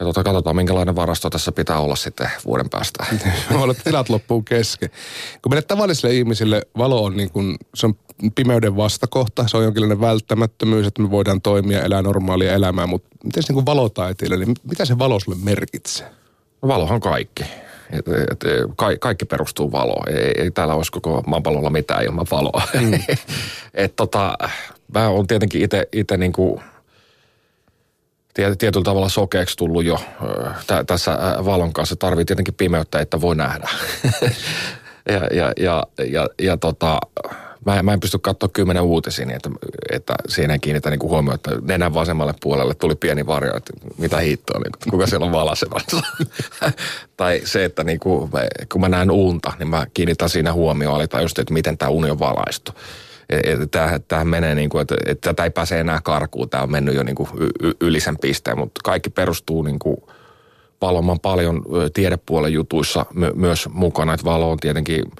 Ja 0.00 0.06
tota, 0.06 0.22
katsotaan, 0.22 0.56
minkälainen 0.56 0.96
varasto 0.96 1.30
tässä 1.30 1.52
pitää 1.52 1.78
olla 1.78 1.96
sitten 1.96 2.30
vuoden 2.44 2.70
päästä. 2.70 3.06
Olla 3.60 3.74
tilat 3.74 4.08
loppuu 4.08 4.42
kesken. 4.42 4.90
Kun 5.42 5.52
meille 5.52 5.62
tavallisille 5.62 6.14
ihmisille 6.14 6.62
valo 6.78 7.04
on, 7.04 7.16
niin 7.16 7.30
kuin, 7.30 7.56
se 7.74 7.86
on 7.86 7.94
pimeyden 8.34 8.76
vastakohta, 8.76 9.48
se 9.48 9.56
on 9.56 9.64
jonkinlainen 9.64 10.00
välttämättömyys, 10.00 10.86
että 10.86 11.02
me 11.02 11.10
voidaan 11.10 11.40
toimia, 11.40 11.82
elää 11.82 12.02
normaalia 12.02 12.52
elämää, 12.52 12.86
mutta 12.86 13.08
miten 13.24 13.42
se 13.42 13.52
niin 13.52 13.66
valotaiteilijalle, 13.66 14.44
niin 14.44 14.56
mitä 14.70 14.84
se 14.84 14.98
valo 14.98 15.20
sulle 15.20 15.38
merkitsee? 15.42 16.10
No, 16.62 16.68
valohan 16.68 17.00
kaikki. 17.00 17.44
Et, 17.92 18.08
et, 18.08 18.44
ka, 18.76 18.86
kaikki 19.00 19.24
perustuu 19.24 19.72
valoon. 19.72 20.08
Ei, 20.08 20.32
ei 20.42 20.50
täällä 20.50 20.74
olisi 20.74 20.92
koko 20.92 21.22
maapallolla 21.26 21.70
mitään 21.70 22.04
ilman 22.04 22.26
valoa. 22.30 22.62
Mm. 22.80 22.92
et 23.74 23.96
tota, 23.96 24.38
mä 24.94 25.08
oon 25.08 25.26
tietenkin 25.26 25.68
itse 25.92 26.16
niinku 26.16 26.60
tietyllä 28.34 28.84
tavalla 28.84 29.08
sokeeksi 29.08 29.56
tullut 29.56 29.84
jo 29.84 30.00
tä, 30.66 30.84
tässä 30.84 31.18
valon 31.44 31.72
kanssa. 31.72 31.96
Tarvii 31.96 32.24
tietenkin 32.24 32.54
pimeyttä, 32.54 33.00
että 33.00 33.20
voi 33.20 33.36
nähdä. 33.36 33.68
ja, 35.12 35.26
ja, 35.32 35.52
ja, 35.56 35.86
ja, 36.06 36.28
ja 36.42 36.56
tota, 36.56 36.98
mä, 37.66 37.82
mä 37.82 37.92
en 37.92 38.00
pysty 38.00 38.18
katsoa 38.18 38.48
kymmenen 38.52 38.82
uutisia, 38.82 39.26
niin 39.26 39.36
että, 39.36 39.50
että 39.92 40.14
siinä 40.28 40.52
ei 40.52 40.58
kiinnitä 40.58 40.90
niin 40.90 41.02
huomioon, 41.02 41.34
että 41.34 41.50
nenän 41.62 41.94
vasemmalle 41.94 42.34
puolelle 42.42 42.74
tuli 42.74 42.94
pieni 42.94 43.26
varjo, 43.26 43.56
että 43.56 43.72
mitä 43.98 44.18
hiittoa, 44.18 44.60
niin 44.60 44.72
kuka 44.90 45.06
siellä 45.06 45.26
on 45.26 45.32
valasemassa. 45.32 46.02
tai 47.16 47.40
se, 47.44 47.64
että 47.64 47.84
niin 47.84 48.00
kuin, 48.00 48.30
kun 48.72 48.80
mä 48.80 48.88
näen 48.88 49.10
unta, 49.10 49.52
niin 49.58 49.68
mä 49.68 49.86
kiinnitän 49.94 50.28
siinä 50.28 50.52
huomioon, 50.52 50.96
ali 50.96 51.22
just, 51.22 51.38
että 51.38 51.54
miten 51.54 51.78
tämä 51.78 51.88
uni 51.88 52.10
on 52.10 52.18
valaistu. 52.18 52.72
Tämähän, 53.70 54.02
tämähän 54.08 54.28
menee 54.28 54.54
niin 54.54 54.70
kuin, 54.70 54.82
että, 54.82 54.94
että 55.06 55.30
tätä 55.30 55.44
ei 55.44 55.50
pääse 55.50 55.80
enää 55.80 56.00
karkuun, 56.04 56.50
tämä 56.50 56.62
on 56.62 56.70
mennyt 56.70 56.94
jo 56.94 57.02
niin 57.02 57.14
kuin 57.14 57.28
yli 57.80 58.00
sen 58.00 58.18
pisteen, 58.18 58.58
mutta 58.58 58.80
kaikki 58.84 59.10
perustuu 59.10 59.62
niin 59.62 59.78
kuin 59.78 59.96
valomman 60.80 61.20
paljon 61.20 61.64
tiedepuolen 61.94 62.52
jutuissa 62.52 63.06
myös 63.34 63.68
mukana, 63.72 64.14
että 64.14 64.24
valo 64.24 64.50
on 64.50 64.58
tietenkin– 64.58 65.04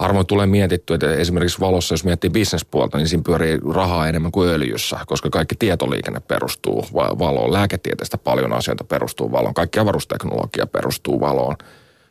harvoin 0.00 0.26
tulee 0.26 0.46
mietitty, 0.46 0.94
että 0.94 1.14
esimerkiksi 1.14 1.60
valossa, 1.60 1.92
jos 1.92 2.04
miettii 2.04 2.30
bisnespuolta, 2.30 2.98
niin 2.98 3.08
siinä 3.08 3.22
pyörii 3.26 3.58
rahaa 3.74 4.08
enemmän 4.08 4.32
kuin 4.32 4.48
öljyssä, 4.48 4.98
koska 5.06 5.30
kaikki 5.30 5.54
tietoliikenne 5.58 6.20
perustuu 6.20 6.86
valoon. 6.94 7.52
Lääketieteestä 7.52 8.18
paljon 8.18 8.52
asioita 8.52 8.84
perustuu 8.84 9.32
valoon. 9.32 9.54
Kaikki 9.54 9.78
avaruusteknologia 9.78 10.66
perustuu 10.66 11.20
valoon. 11.20 11.56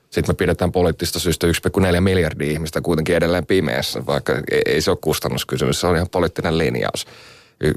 Sitten 0.10 0.34
me 0.34 0.38
pidetään 0.38 0.72
poliittista 0.72 1.20
syystä 1.20 1.48
1,4 1.48 2.02
miljardia 2.02 2.52
ihmistä 2.52 2.82
kuitenkin 2.82 3.16
edelleen 3.16 3.46
pimeässä, 3.46 4.06
vaikka 4.06 4.34
ei 4.66 4.82
se 4.82 4.92
ole 4.92 4.98
kustannuskysymys, 5.02 5.82
se 5.82 5.88
on 5.88 5.96
ihan 5.96 6.10
poliittinen 6.12 6.58
linjaus. 6.58 7.08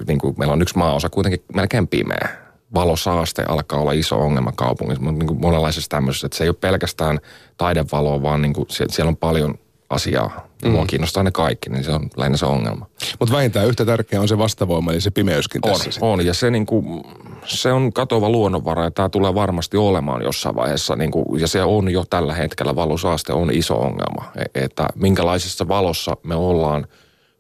Niin 0.07 0.19
kuin 0.19 0.35
meillä 0.39 0.53
on 0.53 0.63
yksi 0.63 0.79
maaosa 0.79 1.09
kuitenkin 1.09 1.45
melkein 1.55 1.89
pimeä. 1.89 2.29
Valosaaste 2.75 3.45
alkaa 3.49 3.81
olla 3.81 3.93
iso 3.93 4.21
ongelma 4.21 4.53
kaupungissa, 4.53 5.03
mutta 5.03 5.25
niin 5.25 5.41
monenlaisessa 5.41 5.89
tämmöisessä, 5.89 6.27
että 6.27 6.39
se 6.39 6.45
ei 6.45 6.49
ole 6.49 6.57
pelkästään 6.61 7.21
taidevaloa, 7.57 8.23
vaan 8.23 8.43
niin 8.43 8.53
kuin 8.53 8.67
siellä 8.69 9.09
on 9.09 9.17
paljon 9.17 9.55
asiaa. 9.93 10.49
Mm. 10.65 10.71
Mua 10.71 10.87
kiinnostaa 10.87 11.23
ne 11.23 11.31
kaikki, 11.31 11.71
niin 11.71 11.85
se 11.85 11.93
on 11.93 12.11
lähinnä 12.17 12.37
se 12.37 12.47
ongelma. 12.47 12.87
Mutta 13.21 13.35
vähintään 13.35 13.69
yhtä 13.69 13.85
tärkeä 13.85 14.21
on 14.21 14.29
se 14.29 14.39
vastavoima, 14.39 14.93
eli 14.93 15.01
se 15.01 15.11
pimeyskin 15.11 15.61
on, 15.65 15.73
tässä. 15.73 16.01
On, 16.01 16.27
ja 16.27 16.35
se, 16.35 16.51
niinku, 16.51 17.03
se 17.45 17.73
on 17.73 17.93
katova 17.93 18.29
luonnonvara, 18.29 18.85
ja 18.85 18.91
tämä 18.91 19.09
tulee 19.09 19.35
varmasti 19.35 19.77
olemaan 19.77 20.23
jossain 20.23 20.57
vaiheessa, 20.57 20.97
niinku, 20.97 21.37
ja 21.39 21.49
se 21.49 21.63
on 21.63 21.91
jo 21.91 22.05
tällä 22.11 22.35
hetkellä, 22.35 22.77
valosaaste 22.77 23.33
on 23.33 23.51
iso 23.53 23.75
ongelma. 23.75 24.33
E, 24.37 24.65
että 24.65 24.89
minkälaisessa 24.95 25.69
valossa 25.69 26.17
me 26.23 26.35
ollaan, 26.35 26.87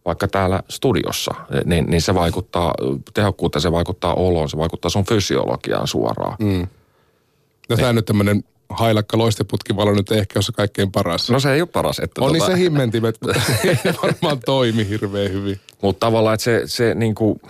vaikka 0.05 0.29
täällä 0.29 0.62
studiossa, 0.69 1.35
niin, 1.65 1.87
niin 1.87 2.03
se 2.03 2.15
vaikuttaa 2.15 2.75
tehokkuuteen, 3.15 3.62
se 3.62 3.73
vaikuttaa 3.73 4.15
oloon, 4.15 4.49
se 4.49 4.57
vaikuttaa 4.57 4.91
sun 4.91 5.05
fysiologiaan 5.05 5.87
suoraan. 5.87 6.37
Mm. 6.38 6.67
No 7.69 7.77
tämä 7.77 7.93
nyt 7.93 8.07
tämmöinen 8.07 8.45
hailakka 8.73 9.19
loisteputkivalo 9.19 9.93
nyt 9.93 10.13
ehkä 10.13 10.39
on 10.39 10.43
se 10.43 10.53
kaikkein 10.53 10.93
paras. 10.93 11.31
No 11.31 11.41
se 11.41 11.53
ei 11.53 11.61
ole 11.61 11.69
paras. 11.73 11.99
Että 11.99 12.21
on 12.21 12.33
tota... 12.33 12.47
niin 12.47 12.47
se 12.57 12.63
himmentimet, 12.63 13.17
mutta 13.21 13.41
ei 13.65 13.77
varmaan 14.03 14.41
toimi 14.47 14.89
hirveän 14.89 15.33
hyvin. 15.33 15.61
Mutta 15.83 16.07
tavallaan, 16.07 16.35
että 16.35 16.45
se, 16.45 16.63
se 16.65 16.95
niin 16.95 17.15
kuin 17.15 17.41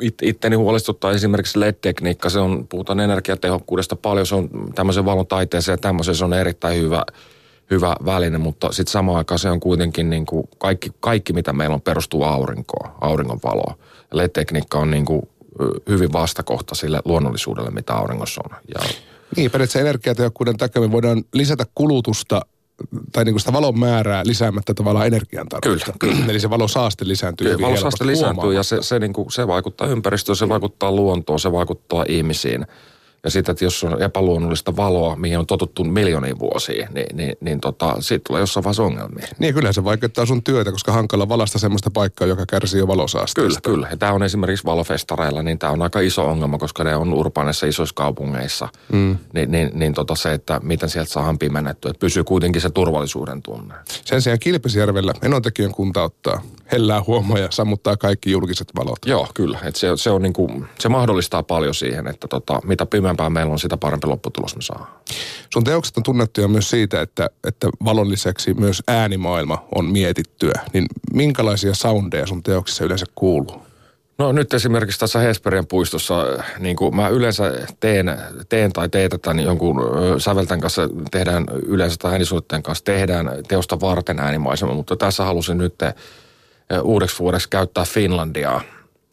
it, 0.00 0.14
itteni 0.22 0.56
huolestuttaa 0.56 1.12
esimerkiksi 1.12 1.60
LED-tekniikka, 1.60 2.30
se 2.30 2.38
on, 2.38 2.66
puhutaan 2.68 3.00
energiatehokkuudesta 3.00 3.96
paljon, 3.96 4.26
se 4.26 4.34
on 4.34 4.50
tämmöisen 4.74 5.04
valon 5.04 5.26
taiteeseen 5.26 5.72
ja 5.72 5.78
tämmöisen 5.78 6.14
se 6.14 6.24
on 6.24 6.34
erittäin 6.34 6.80
hyvä, 6.80 7.04
hyvä 7.70 7.96
väline, 8.04 8.38
mutta 8.38 8.72
sitten 8.72 8.92
samaan 8.92 9.18
aikaan 9.18 9.38
se 9.38 9.50
on 9.50 9.60
kuitenkin 9.60 10.10
niin 10.10 10.26
kuin 10.26 10.48
kaikki, 10.58 10.92
kaikki, 11.00 11.32
mitä 11.32 11.52
meillä 11.52 11.74
on, 11.74 11.80
perustuu 11.80 12.22
aurinkoon, 12.22 12.92
auringon 13.00 13.40
valoon. 13.44 13.74
LED-tekniikka 14.12 14.78
on 14.78 14.90
niin 14.90 15.04
kuin 15.04 15.22
hyvin 15.88 16.12
vastakohta 16.12 16.74
sille 16.74 17.00
luonnollisuudelle, 17.04 17.70
mitä 17.70 17.94
auringossa 17.94 18.40
on. 18.44 18.56
Ja 18.74 18.88
niin, 19.36 19.50
periaatteessa 19.50 19.80
energiatehokkuuden 19.80 20.56
takia 20.56 20.82
me 20.82 20.92
voidaan 20.92 21.24
lisätä 21.34 21.66
kulutusta 21.74 22.40
tai 23.12 23.24
niin 23.24 23.32
kuin 23.32 23.40
sitä 23.40 23.52
valon 23.52 23.78
määrää 23.78 24.22
lisäämättä 24.26 24.74
tavallaan 24.74 25.06
energian 25.06 25.48
tarvetta. 25.48 25.92
Kyllä, 25.98 26.14
kyllä. 26.14 26.30
Eli 26.30 26.40
se 26.40 26.50
valosaaste 26.50 27.08
lisääntyy 27.08 27.46
Kyllä, 27.46 27.68
valosaaste 27.68 28.06
lisääntyy 28.06 28.54
ja 28.54 28.62
se, 28.62 28.78
se, 28.80 28.98
niin 28.98 29.12
kuin, 29.12 29.32
se 29.32 29.46
vaikuttaa 29.46 29.86
ympäristöön, 29.86 30.36
se 30.36 30.48
vaikuttaa 30.48 30.92
luontoon, 30.92 31.40
se 31.40 31.52
vaikuttaa 31.52 32.04
ihmisiin. 32.08 32.66
Ja 33.24 33.30
sitten, 33.30 33.52
että 33.52 33.64
jos 33.64 33.84
on 33.84 34.02
epäluonnollista 34.02 34.76
valoa, 34.76 35.16
mihin 35.16 35.38
on 35.38 35.46
totuttu 35.46 35.84
miljoonia 35.84 36.38
vuosia, 36.38 36.88
niin, 36.94 37.16
niin, 37.16 37.36
niin 37.40 37.60
tota, 37.60 37.96
siitä 38.00 38.24
tulee 38.26 38.40
jossain 38.40 38.64
vaiheessa 38.64 38.82
ongelmia. 38.82 39.26
Niin, 39.38 39.54
kyllä 39.54 39.72
se 39.72 39.84
vaikuttaa 39.84 40.26
sun 40.26 40.42
työtä, 40.42 40.72
koska 40.72 40.92
hankala 40.92 41.28
valasta 41.28 41.58
semmoista 41.58 41.90
paikkaa, 41.90 42.28
joka 42.28 42.46
kärsii 42.46 42.78
jo 42.78 42.86
valosaasteesta. 42.86 43.60
Kyllä, 43.60 43.74
kyllä. 43.74 43.88
Ja 43.90 43.96
tämä 43.96 44.12
on 44.12 44.22
esimerkiksi 44.22 44.64
valofestareilla, 44.64 45.42
niin 45.42 45.58
tämä 45.58 45.72
on 45.72 45.82
aika 45.82 46.00
iso 46.00 46.26
ongelma, 46.26 46.58
koska 46.58 46.84
ne 46.84 46.96
on 46.96 47.14
urbaanissa 47.14 47.66
isoissa 47.66 47.94
kaupungeissa. 47.94 48.68
Mm. 48.92 49.18
Niin, 49.32 49.50
niin, 49.50 49.70
niin 49.74 49.94
tota 49.94 50.14
se, 50.14 50.32
että 50.32 50.60
miten 50.62 50.88
sieltä 50.88 51.10
saadaan 51.10 51.38
pimennettyä, 51.38 51.90
että 51.90 52.00
pysyy 52.00 52.24
kuitenkin 52.24 52.62
se 52.62 52.70
turvallisuuden 52.70 53.42
tunne. 53.42 53.74
Sen 54.04 54.22
sijaan 54.22 54.38
Kilpisjärvellä 54.38 55.12
Enontekijän 55.22 55.72
kunta 55.72 56.02
ottaa 56.02 56.42
hellää 56.72 57.02
huomaa 57.06 57.38
ja 57.38 57.48
sammuttaa 57.50 57.96
kaikki 57.96 58.30
julkiset 58.30 58.68
valot. 58.76 58.98
Joo, 59.06 59.28
kyllä. 59.34 59.58
Et 59.64 59.76
se, 59.76 59.88
se, 59.96 60.10
on 60.10 60.22
niinku, 60.22 60.64
se 60.78 60.88
mahdollistaa 60.88 61.42
paljon 61.42 61.74
siihen, 61.74 62.06
että 62.06 62.28
tota, 62.28 62.60
mitä 62.64 62.86
pimeämpää 63.08 63.30
meillä 63.30 63.52
on, 63.52 63.58
sitä 63.58 63.76
parempi 63.76 64.06
lopputulos 64.06 64.56
me 64.56 64.62
saa. 64.62 65.00
Sun 65.52 65.64
teokset 65.64 65.96
on 65.96 66.02
tunnettuja 66.02 66.48
myös 66.48 66.70
siitä, 66.70 67.00
että, 67.00 67.30
että 67.46 67.68
valon 67.84 68.10
lisäksi 68.10 68.54
myös 68.54 68.82
äänimaailma 68.88 69.64
on 69.74 69.84
mietittyä. 69.84 70.60
Niin 70.72 70.86
minkälaisia 71.12 71.74
soundeja 71.74 72.26
sun 72.26 72.42
teoksissa 72.42 72.84
yleensä 72.84 73.06
kuuluu? 73.14 73.62
No 74.18 74.32
nyt 74.32 74.54
esimerkiksi 74.54 75.00
tässä 75.00 75.18
Hesperien 75.18 75.66
puistossa, 75.66 76.26
niin 76.58 76.76
kuin 76.76 76.96
mä 76.96 77.08
yleensä 77.08 77.52
teen, 77.80 78.06
teen 78.48 78.72
tai 78.72 78.88
teetetän 78.88 79.40
jonkun 79.40 79.80
säveltän 80.18 80.60
kanssa, 80.60 80.88
tehdään 81.10 81.44
yleensä 81.66 81.96
tai 81.98 82.12
äänisuunnitteen 82.12 82.62
kanssa, 82.62 82.84
tehdään 82.84 83.30
teosta 83.48 83.80
varten 83.80 84.18
äänimaisema, 84.18 84.74
mutta 84.74 84.96
tässä 84.96 85.24
halusin 85.24 85.58
nyt 85.58 85.74
uudeksi 86.82 87.18
vuodeksi 87.18 87.48
käyttää 87.50 87.84
Finlandiaa. 87.84 88.60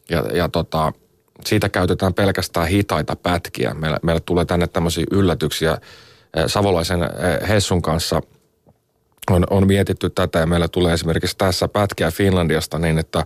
Ja, 0.10 0.24
ja 0.34 0.50
tota, 0.50 0.94
siitä 1.46 1.70
käytetään 1.70 2.14
pelkästään 2.14 2.68
hitaita 2.68 3.16
pätkiä. 3.16 3.74
Meille, 3.74 3.98
meille 4.04 4.22
tulee 4.26 4.46
tänne 4.46 4.68
tämmöisiä 4.68 5.06
yllätyksiä. 5.12 5.78
Savolaisen 6.48 7.00
Hessun 7.48 7.82
kanssa 7.82 8.22
on, 9.32 9.44
on 9.50 9.68
mietitty 9.68 10.10
tätä 10.10 10.40
ja 10.40 10.46
meillä 10.46 10.68
tulee 10.68 10.94
esimerkiksi 10.94 11.38
tässä 11.38 11.68
pätkiä 11.68 12.12
Finlandiasta 12.12 12.80
niin, 12.80 13.00
että 13.00 13.26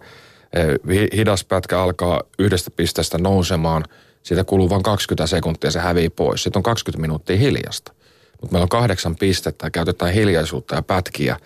hidas 1.15 1.43
pätkä 1.43 1.81
alkaa 1.81 2.21
yhdestä 2.39 2.71
pisteestä 2.71 3.17
nousemaan. 3.17 3.83
Siitä 4.23 4.43
kuluu 4.43 4.69
vain 4.69 4.83
20 4.83 5.27
sekuntia 5.27 5.71
se 5.71 5.79
hävii 5.79 6.09
pois. 6.09 6.43
Sitten 6.43 6.59
on 6.59 6.63
20 6.63 7.01
minuuttia 7.01 7.37
hiljasta. 7.37 7.93
Mutta 8.41 8.53
meillä 8.53 8.63
on 8.63 8.69
kahdeksan 8.69 9.15
pistettä 9.15 9.69
käytetään 9.69 10.13
hiljaisuutta 10.13 10.75
ja 10.75 10.81
pätkiä 10.81 11.37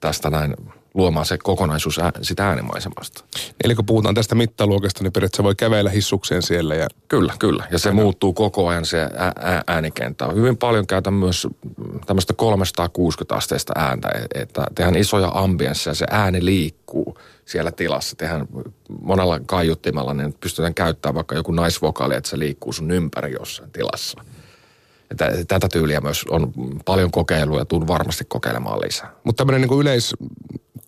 tästä 0.00 0.30
näin 0.30 0.54
luomaan 0.94 1.26
se 1.26 1.38
kokonaisuus 1.38 1.98
ää, 1.98 2.12
sitä 2.22 2.48
äänimaisemasta. 2.48 3.24
Eli 3.64 3.74
kun 3.74 3.86
puhutaan 3.86 4.14
tästä 4.14 4.34
mittaluokasta, 4.34 5.02
niin 5.02 5.12
periaatteessa 5.12 5.44
voi 5.44 5.54
kävellä 5.54 5.90
hissukseen 5.90 6.42
siellä. 6.42 6.74
Ja... 6.74 6.86
Kyllä, 7.08 7.34
kyllä. 7.38 7.64
Ja 7.70 7.78
se 7.78 7.88
Aina. 7.88 8.02
muuttuu 8.02 8.32
koko 8.32 8.68
ajan 8.68 8.86
se 8.86 9.00
ää, 9.00 9.32
ää, 9.40 9.62
äänikenttä. 9.66 10.26
Hyvin 10.26 10.56
paljon 10.56 10.86
käytän 10.86 11.14
myös 11.14 11.46
tämmöistä 12.06 12.32
360 12.32 13.34
asteista 13.34 13.72
ääntä, 13.76 14.08
että 14.34 14.66
tehdään 14.74 14.96
isoja 14.96 15.30
ambiensseja, 15.34 15.94
se 15.94 16.06
ääni 16.10 16.44
liikkuu 16.44 17.18
siellä 17.44 17.72
tilassa. 17.72 18.16
Tehdään 18.16 18.48
monella 19.02 19.40
kaiuttimella, 19.46 20.14
niin 20.14 20.34
pystytään 20.40 20.74
käyttämään 20.74 21.14
vaikka 21.14 21.34
joku 21.34 21.52
naisvokaali, 21.52 22.14
että 22.14 22.30
se 22.30 22.38
liikkuu 22.38 22.72
sun 22.72 22.90
ympäri 22.90 23.32
jossain 23.32 23.70
tilassa. 23.70 24.24
Että 25.10 25.30
tätä 25.48 25.68
tyyliä 25.68 26.00
myös 26.00 26.24
on 26.30 26.52
paljon 26.84 27.10
kokeiluja 27.10 27.60
ja 27.60 27.64
tuun 27.64 27.88
varmasti 27.88 28.24
kokeilemaan 28.28 28.80
lisää. 28.80 29.12
Mutta 29.24 29.40
tämmöinen 29.40 29.68
niin 29.68 29.80
yleis, 29.80 30.14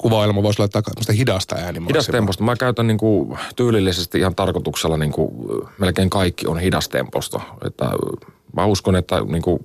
kuvailma 0.02 0.42
voisi 0.42 0.58
laittaa 0.58 0.82
tämmöistä 0.82 1.12
hidasta 1.12 1.54
äänimaksimaa. 1.54 1.88
Hidastemposta. 1.88 2.44
Mä 2.44 2.56
käytän 2.56 2.86
niin 2.86 2.98
kuin 2.98 3.38
tyylillisesti 3.56 4.18
ihan 4.18 4.34
tarkoituksella 4.34 4.96
niin 4.96 5.12
kuin, 5.12 5.30
melkein 5.78 6.10
kaikki 6.10 6.46
on 6.46 6.58
hidastemposta. 6.58 7.40
Että 7.66 7.90
mä 8.56 8.64
uskon, 8.64 8.96
että 8.96 9.20
niin 9.20 9.42
kuin, 9.42 9.58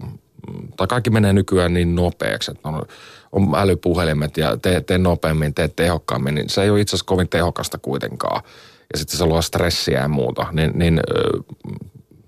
tai 0.78 0.88
kaikki 0.88 1.10
menee 1.10 1.34
nykyään 1.34 1.74
niin 1.74 1.96
nopeaksi, 1.96 2.52
että 2.52 2.70
on, 2.70 2.82
on 3.32 3.48
älypuhelimet 3.56 4.38
ja 4.38 4.58
tee, 4.58 4.82
tee 4.82 4.98
nopeammin, 4.98 5.54
tee 5.54 5.68
tehokkaammin, 5.68 6.36
niin 6.36 6.50
se 6.50 6.64
ei 6.64 6.70
ole 6.70 6.82
itse 6.82 6.96
asiassa 6.96 7.08
kovin 7.08 7.30
tehokasta 7.30 7.78
kuitenkaan. 7.78 8.42
Ja 8.94 9.00
sitten 9.00 9.18
se 9.18 9.26
luo 9.26 9.42
stressiä 9.42 10.00
ja 10.00 10.08
muuta. 10.08 10.46
Niin, 10.52 10.72
niin 10.76 11.02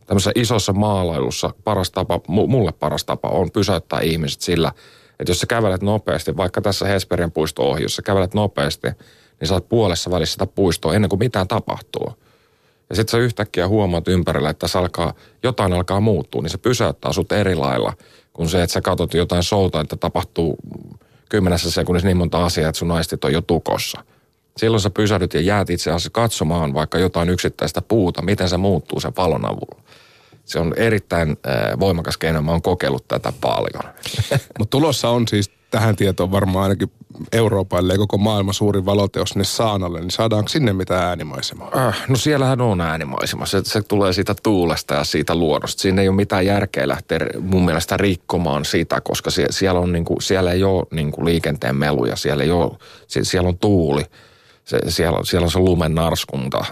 tämmöisessä 0.05 0.31
isossa 0.35 0.73
maalailussa 0.73 1.53
paras 1.63 1.91
tapa, 1.91 2.21
mulle 2.27 2.71
paras 2.71 3.05
tapa 3.05 3.29
on 3.29 3.51
pysäyttää 3.51 3.99
ihmiset 3.99 4.41
sillä– 4.41 4.71
että 5.19 5.31
jos 5.31 5.39
sä 5.39 5.45
kävelet 5.45 5.81
nopeasti, 5.81 6.37
vaikka 6.37 6.61
tässä 6.61 6.85
Hesperian 6.85 7.31
puisto 7.31 7.69
ohi, 7.69 7.83
jos 7.83 7.95
sä 7.95 8.01
kävelet 8.01 8.33
nopeasti, 8.33 8.87
niin 9.39 9.47
sä 9.47 9.53
oot 9.53 9.69
puolessa 9.69 10.11
välissä 10.11 10.33
sitä 10.33 10.45
puistoa 10.45 10.93
ennen 10.93 11.09
kuin 11.09 11.19
mitään 11.19 11.47
tapahtuu. 11.47 12.13
Ja 12.89 12.95
sitten 12.95 13.11
sä 13.11 13.17
yhtäkkiä 13.17 13.67
huomaat 13.67 14.07
ympärillä, 14.07 14.49
että 14.49 14.59
tässä 14.59 14.79
alkaa, 14.79 15.13
jotain 15.43 15.73
alkaa 15.73 15.99
muuttua, 15.99 16.41
niin 16.41 16.49
se 16.49 16.57
pysäyttää 16.57 17.13
sut 17.13 17.31
eri 17.31 17.55
lailla 17.55 17.93
kuin 18.33 18.49
se, 18.49 18.63
että 18.63 18.73
sä 18.73 18.81
katsot 18.81 19.13
jotain 19.13 19.43
showta, 19.43 19.81
että 19.81 19.95
tapahtuu 19.95 20.57
kymmenessä 21.29 21.71
sekunnissa 21.71 22.07
niin 22.07 22.17
monta 22.17 22.45
asiaa, 22.45 22.69
että 22.69 22.79
sun 22.79 22.87
naistit 22.87 23.23
on 23.23 23.33
jo 23.33 23.41
tukossa. 23.41 24.03
Silloin 24.57 24.81
sä 24.81 24.89
pysähdyt 24.89 25.33
ja 25.33 25.41
jäät 25.41 25.69
itse 25.69 25.89
asiassa 25.89 26.09
katsomaan 26.09 26.73
vaikka 26.73 26.97
jotain 26.97 27.29
yksittäistä 27.29 27.81
puuta, 27.81 28.21
miten 28.21 28.49
se 28.49 28.57
muuttuu 28.57 28.99
sen 28.99 29.13
valon 29.17 29.45
avulla 29.45 29.88
se 30.49 30.59
on 30.59 30.73
erittäin 30.77 31.29
äh, 31.29 31.79
voimakas 31.79 32.17
keino. 32.17 32.41
Mä 32.41 32.51
oon 32.51 32.61
kokeillut 32.61 33.07
tätä 33.07 33.33
paljon. 33.41 33.93
Mutta 34.59 34.71
tulossa 34.77 35.09
on 35.09 35.27
siis 35.27 35.51
tähän 35.71 35.95
tietoon 35.95 36.31
varmaan 36.31 36.63
ainakin 36.63 36.91
Euroopalle 37.31 37.93
ja 37.93 37.97
koko 37.97 38.17
maailman 38.17 38.53
suurin 38.53 38.85
valoteos 38.85 39.29
sinne 39.29 39.43
Saanalle, 39.43 39.99
niin 39.99 40.11
saadaanko 40.11 40.49
sinne 40.49 40.73
mitään 40.73 41.03
äänimaisemaa? 41.03 41.87
Äh, 41.87 42.05
no 42.07 42.15
siellähän 42.15 42.61
on 42.61 42.81
äänimaisema. 42.81 43.45
Se, 43.45 43.61
se 43.63 43.81
tulee 43.81 44.13
siitä 44.13 44.35
tuulesta 44.43 44.93
ja 44.93 45.03
siitä 45.03 45.35
luonnosta. 45.35 45.81
Siinä 45.81 46.01
ei 46.01 46.09
ole 46.09 46.15
mitään 46.15 46.45
järkeä 46.45 46.87
lähteä 46.87 47.19
mun 47.39 47.65
mielestä 47.65 47.97
rikkomaan 47.97 48.65
sitä, 48.65 49.01
koska 49.01 49.31
sie, 49.31 49.47
siellä, 49.49 49.79
on 49.79 49.91
niinku, 49.91 50.21
siellä 50.21 50.51
ei 50.51 50.63
ole 50.63 50.85
niinku 50.91 51.25
liikenteen 51.25 51.75
meluja, 51.75 52.15
siellä, 52.15 52.43
ei 52.43 52.51
ole, 52.51 52.77
siellä 53.07 53.49
on 53.49 53.57
tuuli– 53.57 54.05
se, 54.69 54.79
siellä, 54.87 55.19
siellä 55.23 55.45
on 55.45 55.51
se 55.51 55.59
lumen 55.59 55.95
narskunta, 55.95 56.65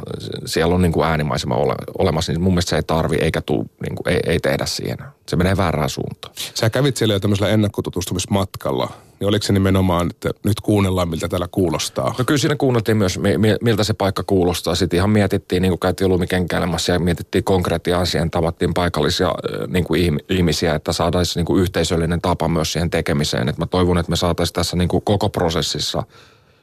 siellä 0.46 0.76
on 0.76 0.82
niin 0.82 0.92
kuin 0.92 1.08
äänimaisema 1.08 1.56
ole, 1.56 1.76
olemassa, 1.98 2.32
niin 2.32 2.42
mun 2.42 2.54
mielestä 2.54 2.70
se 2.70 2.76
ei 2.76 2.84
tarvi 2.84 3.16
eikä 3.22 3.42
tuu, 3.42 3.70
niin 3.82 3.96
kuin, 3.96 4.14
ei, 4.14 4.20
ei 4.26 4.40
tehdä 4.40 4.66
siihen. 4.66 4.98
Se 5.30 5.36
menee 5.36 5.58
väärään 5.58 5.90
suuntaan. 5.90 6.34
Sä 6.54 6.70
kävit 6.70 6.98
siellä 6.98 7.14
jo 7.14 7.20
tämmöisellä 7.20 7.52
ennakkotutustumismatkalla, 7.52 8.90
niin 9.20 9.28
oliko 9.28 9.46
se 9.46 9.54
nimenomaan, 9.54 10.10
että 10.10 10.30
nyt 10.46 10.62
kuunnellaan, 10.62 11.10
miltä 11.10 11.28
täällä 11.28 11.48
kuulostaa? 11.52 12.16
No 12.18 12.26
kyllä 12.26 12.38
siinä 12.38 12.56
kuunneltiin 12.56 12.98
myös, 12.98 13.20
miltä 13.62 13.84
se 13.84 13.94
paikka 13.94 14.24
kuulostaa. 14.24 14.76
Sitten 14.76 14.98
ihan 14.98 15.10
mietittiin, 15.10 15.62
niin 15.62 15.72
kuin 15.72 15.80
käytiin 15.80 16.10
lumikenkäilemässä 16.10 16.94
ja 16.94 17.00
mietittiin 17.00 17.44
konkreettia 17.44 18.00
asiaa, 18.00 18.28
tavattiin 18.32 18.74
paikallisia 18.74 19.32
niin 19.68 19.84
kuin 19.84 20.20
ihmisiä, 20.30 20.76
että 20.76 20.94
saataisiin 20.94 21.40
niin 21.40 21.46
kuin 21.46 21.62
yhteisöllinen 21.62 22.22
tapa 22.22 22.48
myös 22.48 22.74
siihen 22.74 22.90
tekemiseen. 22.90 23.50
Et 23.50 23.58
mä 23.58 23.66
toivon, 23.66 23.98
että 23.98 24.10
me 24.10 24.16
saataisiin 24.16 24.54
tässä 24.54 24.78
niin 24.78 24.90
kuin 24.90 25.04
koko 25.04 25.30
prosessissa– 25.30 26.04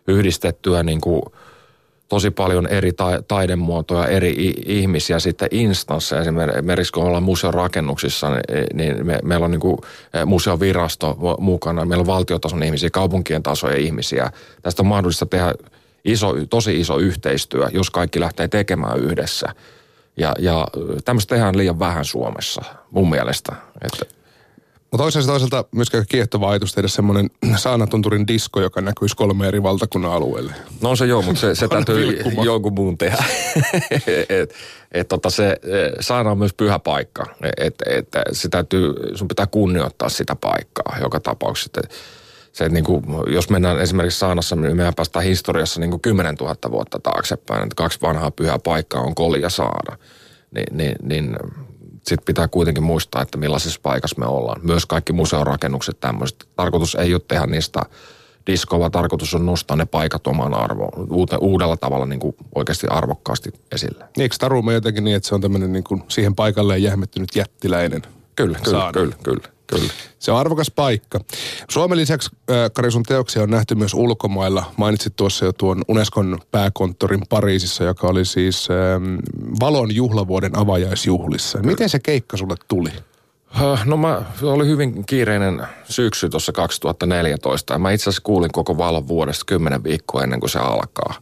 yhdistettyä 0.08 0.82
niin 0.82 1.00
kuin 1.00 1.22
tosi 2.08 2.30
paljon 2.30 2.66
eri 2.66 2.92
ta- 2.92 3.22
taidemuotoja, 3.28 4.06
eri 4.06 4.54
ihmisiä, 4.66 5.18
sitten 5.18 5.48
instansseja. 5.50 6.22
Esimerkiksi 6.22 6.92
kun 6.92 7.04
ollaan 7.04 7.22
museon 7.22 7.54
rakennuksissa, 7.54 8.30
niin, 8.30 8.66
niin 8.74 9.06
me, 9.06 9.18
meillä 9.22 9.44
on 9.44 9.50
niin 9.50 9.60
kuin 9.60 9.78
e, 10.14 10.24
museovirasto 10.24 11.16
mukana, 11.38 11.84
meillä 11.84 12.02
on 12.02 12.06
valtiotason 12.06 12.62
ihmisiä, 12.62 12.90
kaupunkien 12.90 13.42
tasoja 13.42 13.76
ihmisiä. 13.76 14.30
Tästä 14.62 14.82
on 14.82 14.86
mahdollista 14.86 15.26
tehdä 15.26 15.54
iso, 16.04 16.34
tosi 16.50 16.80
iso 16.80 16.98
yhteistyö, 16.98 17.68
jos 17.72 17.90
kaikki 17.90 18.20
lähtee 18.20 18.48
tekemään 18.48 18.98
yhdessä. 18.98 19.48
Ja, 20.16 20.34
ja 20.38 20.68
tämmöistä 21.04 21.34
tehdään 21.34 21.56
liian 21.56 21.78
vähän 21.78 22.04
Suomessa, 22.04 22.62
mun 22.90 23.10
mielestä. 23.10 23.52
Että 23.84 24.14
mutta 24.94 25.04
toisaalta 25.04 25.26
toisaalta 25.26 25.64
myöskään 25.72 26.04
kiehtova 26.08 26.50
ajatus 26.50 26.74
tehdä 26.74 26.88
semmoinen 26.88 27.30
Saanatunturin 27.56 28.28
disko, 28.28 28.60
joka 28.60 28.80
näkyisi 28.80 29.16
kolme 29.16 29.48
eri 29.48 29.62
valtakunnan 29.62 30.12
alueelle. 30.12 30.52
No 30.80 30.90
on 30.90 30.96
se 30.96 31.06
joo, 31.06 31.22
mutta 31.22 31.40
se, 31.40 31.54
se 31.54 31.68
täytyy 31.74 32.22
jonkun 32.44 32.74
muun 32.74 32.98
tehdä. 32.98 33.24
et, 34.28 34.54
et, 34.92 35.08
tota 35.08 35.30
se, 35.30 35.50
e, 35.50 35.56
Saana 36.00 36.30
on 36.30 36.38
myös 36.38 36.54
pyhä 36.54 36.78
paikka. 36.78 37.26
Et, 37.56 37.74
et, 37.86 38.08
se 38.32 38.48
täytyy, 38.48 38.94
sun 39.14 39.28
pitää 39.28 39.46
kunnioittaa 39.46 40.08
sitä 40.08 40.36
paikkaa 40.36 40.96
joka 41.00 41.20
tapauksessa. 41.20 41.70
Et, 41.84 41.90
se, 42.52 42.68
niin 42.68 42.84
kuin, 42.84 43.04
jos 43.26 43.50
mennään 43.50 43.80
esimerkiksi 43.80 44.18
Saanassa, 44.18 44.56
niin 44.56 44.76
mehän 44.76 44.94
päästään 44.94 45.24
historiassa 45.24 45.80
niin 45.80 45.90
kuin 45.90 46.00
10 46.00 46.34
000 46.34 46.56
vuotta 46.70 46.98
taaksepäin. 47.02 47.62
Että 47.62 47.74
kaksi 47.76 47.98
vanhaa 48.02 48.30
pyhää 48.30 48.58
paikkaa 48.58 49.02
on 49.02 49.14
Koli 49.14 49.42
ja 49.42 49.50
Saana. 49.50 49.98
Ni, 50.50 50.64
niin, 50.70 50.96
niin 51.02 51.36
sitten 52.06 52.24
pitää 52.26 52.48
kuitenkin 52.48 52.84
muistaa, 52.84 53.22
että 53.22 53.38
millaisessa 53.38 53.80
paikassa 53.82 54.16
me 54.18 54.26
ollaan. 54.26 54.60
Myös 54.64 54.86
kaikki 54.86 55.12
museorakennukset 55.12 56.00
tämmöiset. 56.00 56.48
Tarkoitus 56.56 56.94
ei 56.94 57.14
ole 57.14 57.22
tehdä 57.28 57.46
niistä 57.46 57.82
diskoa, 58.46 58.78
vaan 58.78 58.90
tarkoitus 58.90 59.34
on 59.34 59.46
nostaa 59.46 59.76
ne 59.76 59.84
paikat 59.84 60.26
omaan 60.26 60.54
arvoon 60.54 61.08
uudella 61.40 61.76
tavalla 61.76 62.06
niin 62.06 62.20
kuin 62.20 62.36
oikeasti 62.54 62.86
arvokkaasti 62.90 63.50
esille. 63.72 64.04
Niin, 64.16 64.22
eikö 64.22 64.36
Tarume 64.38 64.72
jotenkin 64.72 65.04
niin, 65.04 65.16
että 65.16 65.28
se 65.28 65.34
on 65.34 65.40
tämmöinen 65.40 65.72
niin 65.72 65.84
kuin 65.84 66.02
siihen 66.08 66.34
paikalleen 66.34 66.82
jähmettynyt 66.82 67.36
jättiläinen? 67.36 68.02
Kyllä, 68.36 68.58
kyllä, 68.64 68.90
kyllä, 68.92 69.16
kyllä. 69.22 69.53
Kyllä. 69.66 69.92
Se 70.18 70.32
on 70.32 70.38
arvokas 70.38 70.70
paikka. 70.70 71.20
Suomen 71.70 71.98
lisäksi, 71.98 72.30
Kari, 72.72 72.90
sun 72.90 73.02
teoksia 73.02 73.42
on 73.42 73.50
nähty 73.50 73.74
myös 73.74 73.94
ulkomailla. 73.94 74.72
Mainitsit 74.76 75.16
tuossa 75.16 75.44
jo 75.44 75.52
tuon 75.52 75.82
Unescon 75.88 76.38
pääkonttorin 76.50 77.22
Pariisissa, 77.28 77.84
joka 77.84 78.06
oli 78.06 78.24
siis 78.24 78.68
ähm, 78.70 79.16
valon 79.60 79.94
juhlavuoden 79.94 80.58
avajaisjuhlissa. 80.58 81.58
Miten 81.58 81.88
se 81.88 81.98
keikka 81.98 82.36
sulle 82.36 82.54
tuli? 82.68 82.90
No 83.84 83.96
mä, 83.96 84.22
oli 84.42 84.66
hyvin 84.66 85.06
kiireinen 85.06 85.66
syksy 85.88 86.28
tuossa 86.28 86.52
2014 86.52 87.74
ja 87.74 87.78
mä 87.78 87.90
itse 87.90 88.02
asiassa 88.02 88.22
kuulin 88.24 88.52
koko 88.52 88.78
valon 88.78 89.08
vuodesta 89.08 89.44
kymmenen 89.46 89.84
viikkoa 89.84 90.22
ennen 90.22 90.40
kuin 90.40 90.50
se 90.50 90.58
alkaa. 90.58 91.14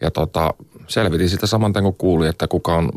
Ja 0.00 0.10
tota, 0.10 0.54
selvitin 0.90 1.28
sitä 1.28 1.46
saman 1.46 1.72
kun 1.72 1.94
kuuli, 1.94 2.26
että 2.26 2.48
kuka 2.48 2.74
on 2.76 2.90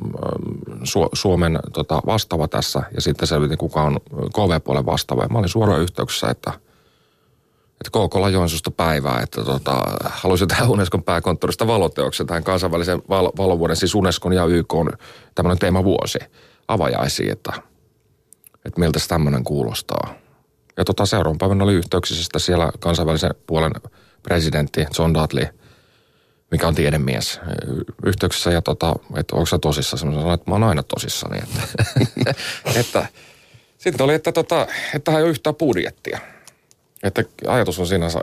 Su- 0.68 1.10
Suomen 1.14 1.60
tota, 1.74 2.02
vastaava 2.06 2.48
tässä. 2.48 2.84
Ja 2.96 3.02
sitten 3.02 3.28
selvitin, 3.28 3.58
kuka 3.58 3.82
on 3.82 4.00
KV-puolen 4.10 4.86
vastaava. 4.86 5.24
Ja 5.24 5.30
mä 5.30 5.40
olin 5.40 5.50
suoraan 5.50 5.82
yhteyksissä, 5.82 6.28
että, 6.30 6.54
että 7.72 7.90
KK 7.90 8.32
Joensuusta 8.32 8.72
päivää, 8.72 9.20
että 9.24 9.44
tota, 9.44 9.84
haluaisin 10.04 10.48
tähän 10.48 10.70
Unescon 10.70 11.04
pääkonttorista 11.04 11.68
valoteoksen, 11.68 12.28
tähän 12.28 12.44
kansainvälisen 12.44 13.02
val- 13.10 13.32
valovuoden, 13.38 13.76
siis 13.76 13.96
Unescon 13.96 14.34
ja 14.34 14.46
YK 14.46 14.74
on 14.74 14.92
tämmöinen 15.36 15.60
teemavuosi 15.60 16.20
avajaisiin, 16.68 17.32
että, 17.32 17.54
että 18.66 18.80
miltä 18.80 19.00
se 19.00 19.08
tämmöinen 19.08 19.44
kuulostaa. 19.44 20.14
Ja 20.78 20.86
tota, 20.86 21.06
seuraavan 21.06 21.38
päivän 21.38 21.62
oli 21.62 21.74
yhteyksissä 21.74 22.40
siellä 22.40 22.72
kansainvälisen 22.80 23.36
puolen 23.48 23.72
presidentti 24.24 24.86
John 25.00 25.14
Dudley– 25.14 25.48
mikä 26.54 26.68
on 26.68 26.76
tiedemies 26.76 27.40
yhteyksissä 28.06 28.52
ja 28.52 28.62
tota, 28.62 28.96
että 29.18 29.36
onko 29.36 29.46
sä 29.46 29.60
tosissaan? 29.60 30.00
Sanoin, 30.00 30.34
että 30.34 30.52
mä 30.52 30.56
oon 30.56 30.64
aina 30.64 30.84
tosissani. 30.84 31.38
Että, 31.38 31.84
että, 32.80 33.06
sitten 33.78 34.04
oli, 34.04 34.14
että, 34.14 34.32
tota, 34.32 34.68
että 34.96 35.12
ei 35.12 35.24
ole 35.24 35.30
yhtään 35.30 35.56
budjettia. 35.56 36.20
Että 37.04 37.24
ajatus 37.48 37.80
on 37.80 37.88
sinänsä 37.88 38.20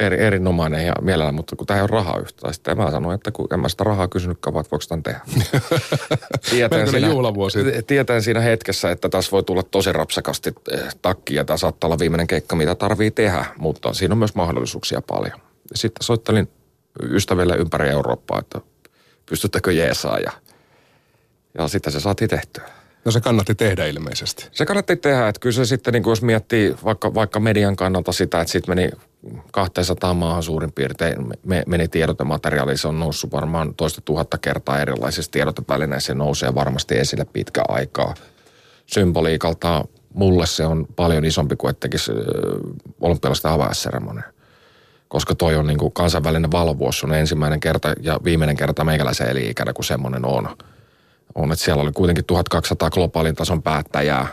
eri, 0.00 0.20
erinomainen 0.20 0.86
ja 0.86 0.92
mielellään, 1.00 1.34
mutta 1.34 1.56
kun 1.56 1.66
tämä 1.66 1.78
ei 1.78 1.82
ole 1.82 1.90
rahaa 1.90 2.18
yhtään. 2.18 2.54
Sitten 2.54 2.76
mä 2.76 2.90
sanoin, 2.90 3.14
että 3.14 3.30
kun 3.30 3.48
en 3.52 3.60
mä 3.60 3.68
sitä 3.68 3.84
rahaa 3.84 4.08
kysynytkään, 4.08 4.54
vaan 4.54 4.64
voiko 4.70 4.84
tämän 4.88 5.02
tehdä. 5.02 5.20
tietäen, 6.50 6.88
siinä, 6.90 7.08
tietäen 7.86 8.22
siinä 8.22 8.40
hetkessä, 8.40 8.90
että 8.90 9.08
tässä 9.08 9.30
voi 9.30 9.42
tulla 9.42 9.62
tosi 9.62 9.92
rapsakasti 9.92 10.54
eh, 10.72 10.94
takki 11.02 11.34
ja 11.34 11.44
tämä 11.44 11.56
saattaa 11.56 11.88
olla 11.88 11.98
viimeinen 11.98 12.26
keikka, 12.26 12.56
mitä 12.56 12.74
tarvii 12.74 13.10
tehdä, 13.10 13.44
mutta 13.58 13.94
siinä 13.94 14.12
on 14.12 14.18
myös 14.18 14.34
mahdollisuuksia 14.34 15.02
paljon. 15.06 15.40
Sitten 15.74 16.04
soittelin 16.04 16.48
ystäville 17.02 17.56
ympäri 17.56 17.88
Eurooppaa, 17.88 18.38
että 18.38 18.60
pystyttekö 19.26 19.72
jeesaa 19.72 20.18
ja, 20.18 20.32
ja 21.58 21.68
sitten 21.68 21.92
se 21.92 22.00
saatiin 22.00 22.30
tehtyä. 22.30 22.64
No 23.04 23.12
se 23.12 23.20
kannatti 23.20 23.54
tehdä 23.54 23.86
ilmeisesti. 23.86 24.48
Se 24.52 24.66
kannatti 24.66 24.96
tehdä, 24.96 25.28
että 25.28 25.40
kyllä 25.40 25.54
se 25.54 25.64
sitten, 25.64 25.92
niin 25.92 26.02
kuin 26.02 26.12
jos 26.12 26.22
miettii 26.22 26.74
vaikka, 26.84 27.14
vaikka 27.14 27.40
median 27.40 27.76
kannalta 27.76 28.12
sitä, 28.12 28.40
että 28.40 28.52
sitten 28.52 28.76
meni 28.76 28.90
200 29.52 30.14
maahan 30.14 30.42
suurin 30.42 30.72
piirtein 30.72 31.16
me, 31.44 31.62
meni 31.66 31.88
tiedotemateriaali. 31.88 32.76
Se 32.76 32.88
on 32.88 33.00
noussut 33.00 33.32
varmaan 33.32 33.74
toista 33.74 34.00
tuhatta 34.00 34.38
kertaa 34.38 34.80
erilaisissa 34.80 35.30
tiedotevälineissä. 35.30 36.06
Se 36.06 36.14
nousee 36.14 36.54
varmasti 36.54 36.98
esille 36.98 37.26
pitkä 37.32 37.62
aikaa. 37.68 38.14
Symboliikalta 38.86 39.84
mulle 40.14 40.46
se 40.46 40.66
on 40.66 40.86
paljon 40.96 41.24
isompi 41.24 41.56
kuin 41.56 41.70
että 41.70 41.80
tekisi 41.80 42.12
avajaisseremonia. 43.44 44.33
Koska 45.08 45.34
toi 45.34 45.56
on 45.56 45.66
niin 45.66 45.78
kuin 45.78 45.92
kansainvälinen 45.92 46.52
valovuosi, 46.52 47.06
on 47.06 47.14
ensimmäinen 47.14 47.60
kerta 47.60 47.92
ja 48.02 48.20
viimeinen 48.24 48.56
kerta 48.56 48.84
meikäläisen 48.84 49.28
eli-ikänä, 49.28 49.72
kun 49.72 49.84
semmoinen 49.84 50.26
on. 50.26 50.48
on 51.34 51.52
että 51.52 51.64
siellä 51.64 51.82
oli 51.82 51.92
kuitenkin 51.92 52.24
1200 52.24 52.90
globaalin 52.90 53.34
tason 53.34 53.62
päättäjää, 53.62 54.26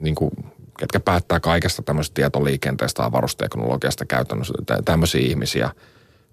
niin 0.00 0.14
kuin 0.14 0.30
ketkä 0.78 1.00
päättää 1.00 1.40
kaikesta 1.40 1.82
tämmöisestä 1.82 2.14
tietoliikenteestä, 2.14 3.04
avaruusteknologiasta 3.04 4.04
käytännössä, 4.04 4.54
tämmöisiä 4.84 5.20
ihmisiä 5.20 5.70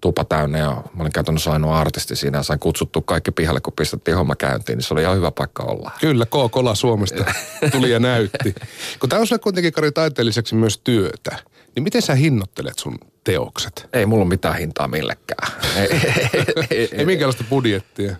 tupa 0.00 0.24
täynnä 0.24 0.58
ja 0.58 0.70
mä 0.94 1.00
olin 1.02 1.12
käytännössä 1.12 1.52
ainoa 1.52 1.80
artisti 1.80 2.16
siinä 2.16 2.38
ja 2.38 2.42
sain 2.42 2.58
kutsuttu 2.58 3.02
kaikki 3.02 3.30
pihalle, 3.30 3.60
kun 3.60 3.72
pistettiin 3.72 4.16
homma 4.16 4.36
käyntiin, 4.36 4.76
niin 4.76 4.84
se 4.84 4.94
oli 4.94 5.02
ihan 5.02 5.16
hyvä 5.16 5.30
paikka 5.30 5.62
olla. 5.62 5.90
Kyllä, 6.00 6.26
K-Kola 6.26 6.74
Suomesta 6.74 7.24
tuli 7.72 7.90
ja 7.90 7.98
näytti. 7.98 8.54
Kun 9.00 9.08
tämä 9.08 9.22
on 9.22 9.40
kuitenkin 9.40 9.72
Kari 9.72 9.92
taiteelliseksi 9.92 10.54
myös 10.54 10.78
työtä, 10.78 11.36
niin 11.74 11.82
miten 11.82 12.02
sä 12.02 12.14
hinnoittelet 12.14 12.78
sun 12.78 12.98
teokset? 13.24 13.88
Ei 13.92 14.06
mulla 14.06 14.22
ole 14.22 14.28
mitään 14.28 14.58
hintaa 14.58 14.88
millekään. 14.88 15.52
ei, 15.76 15.88
ei, 16.34 16.44
ei, 16.70 16.88
ei 16.92 17.06
minkäänlaista 17.06 17.44
budjettia. 17.50 18.16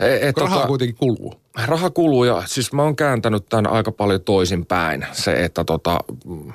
Ei, 0.00 0.28
et, 0.28 0.36
rahaa 0.36 0.56
tota, 0.56 0.68
kuitenkin 0.68 0.96
kuluu. 0.96 1.34
Raha 1.66 1.90
kuluu 1.90 2.24
ja 2.24 2.42
siis 2.46 2.72
mä 2.72 2.82
oon 2.82 2.96
kääntänyt 2.96 3.48
tämän 3.48 3.66
aika 3.66 3.92
paljon 3.92 4.20
toisinpäin. 4.20 5.06
Se, 5.12 5.44
että, 5.44 5.64
tota, 5.64 5.98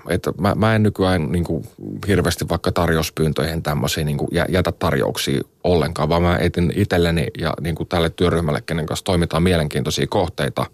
että 0.09 0.31
mä, 0.37 0.55
mä 0.55 0.75
en 0.75 0.83
nykyään 0.83 1.31
niin 1.31 1.43
kuin, 1.43 1.63
hirveästi 2.07 2.49
vaikka 2.49 2.71
tarjouspyyntöihin 2.71 3.63
tämmöisiä 3.63 4.03
niin 4.03 4.17
kuin, 4.17 4.29
jätä 4.49 4.71
tarjouksia 4.71 5.41
ollenkaan, 5.63 6.09
vaan 6.09 6.21
mä 6.21 6.37
etin 6.37 6.73
itselleni 6.75 7.27
ja 7.37 7.53
niin 7.61 7.75
kuin 7.75 7.89
tälle 7.89 8.09
työryhmälle, 8.09 8.61
kenen 8.61 8.85
kanssa 8.85 9.05
toimitaan 9.05 9.43
mielenkiintoisia 9.43 10.07
kohteita. 10.07 10.65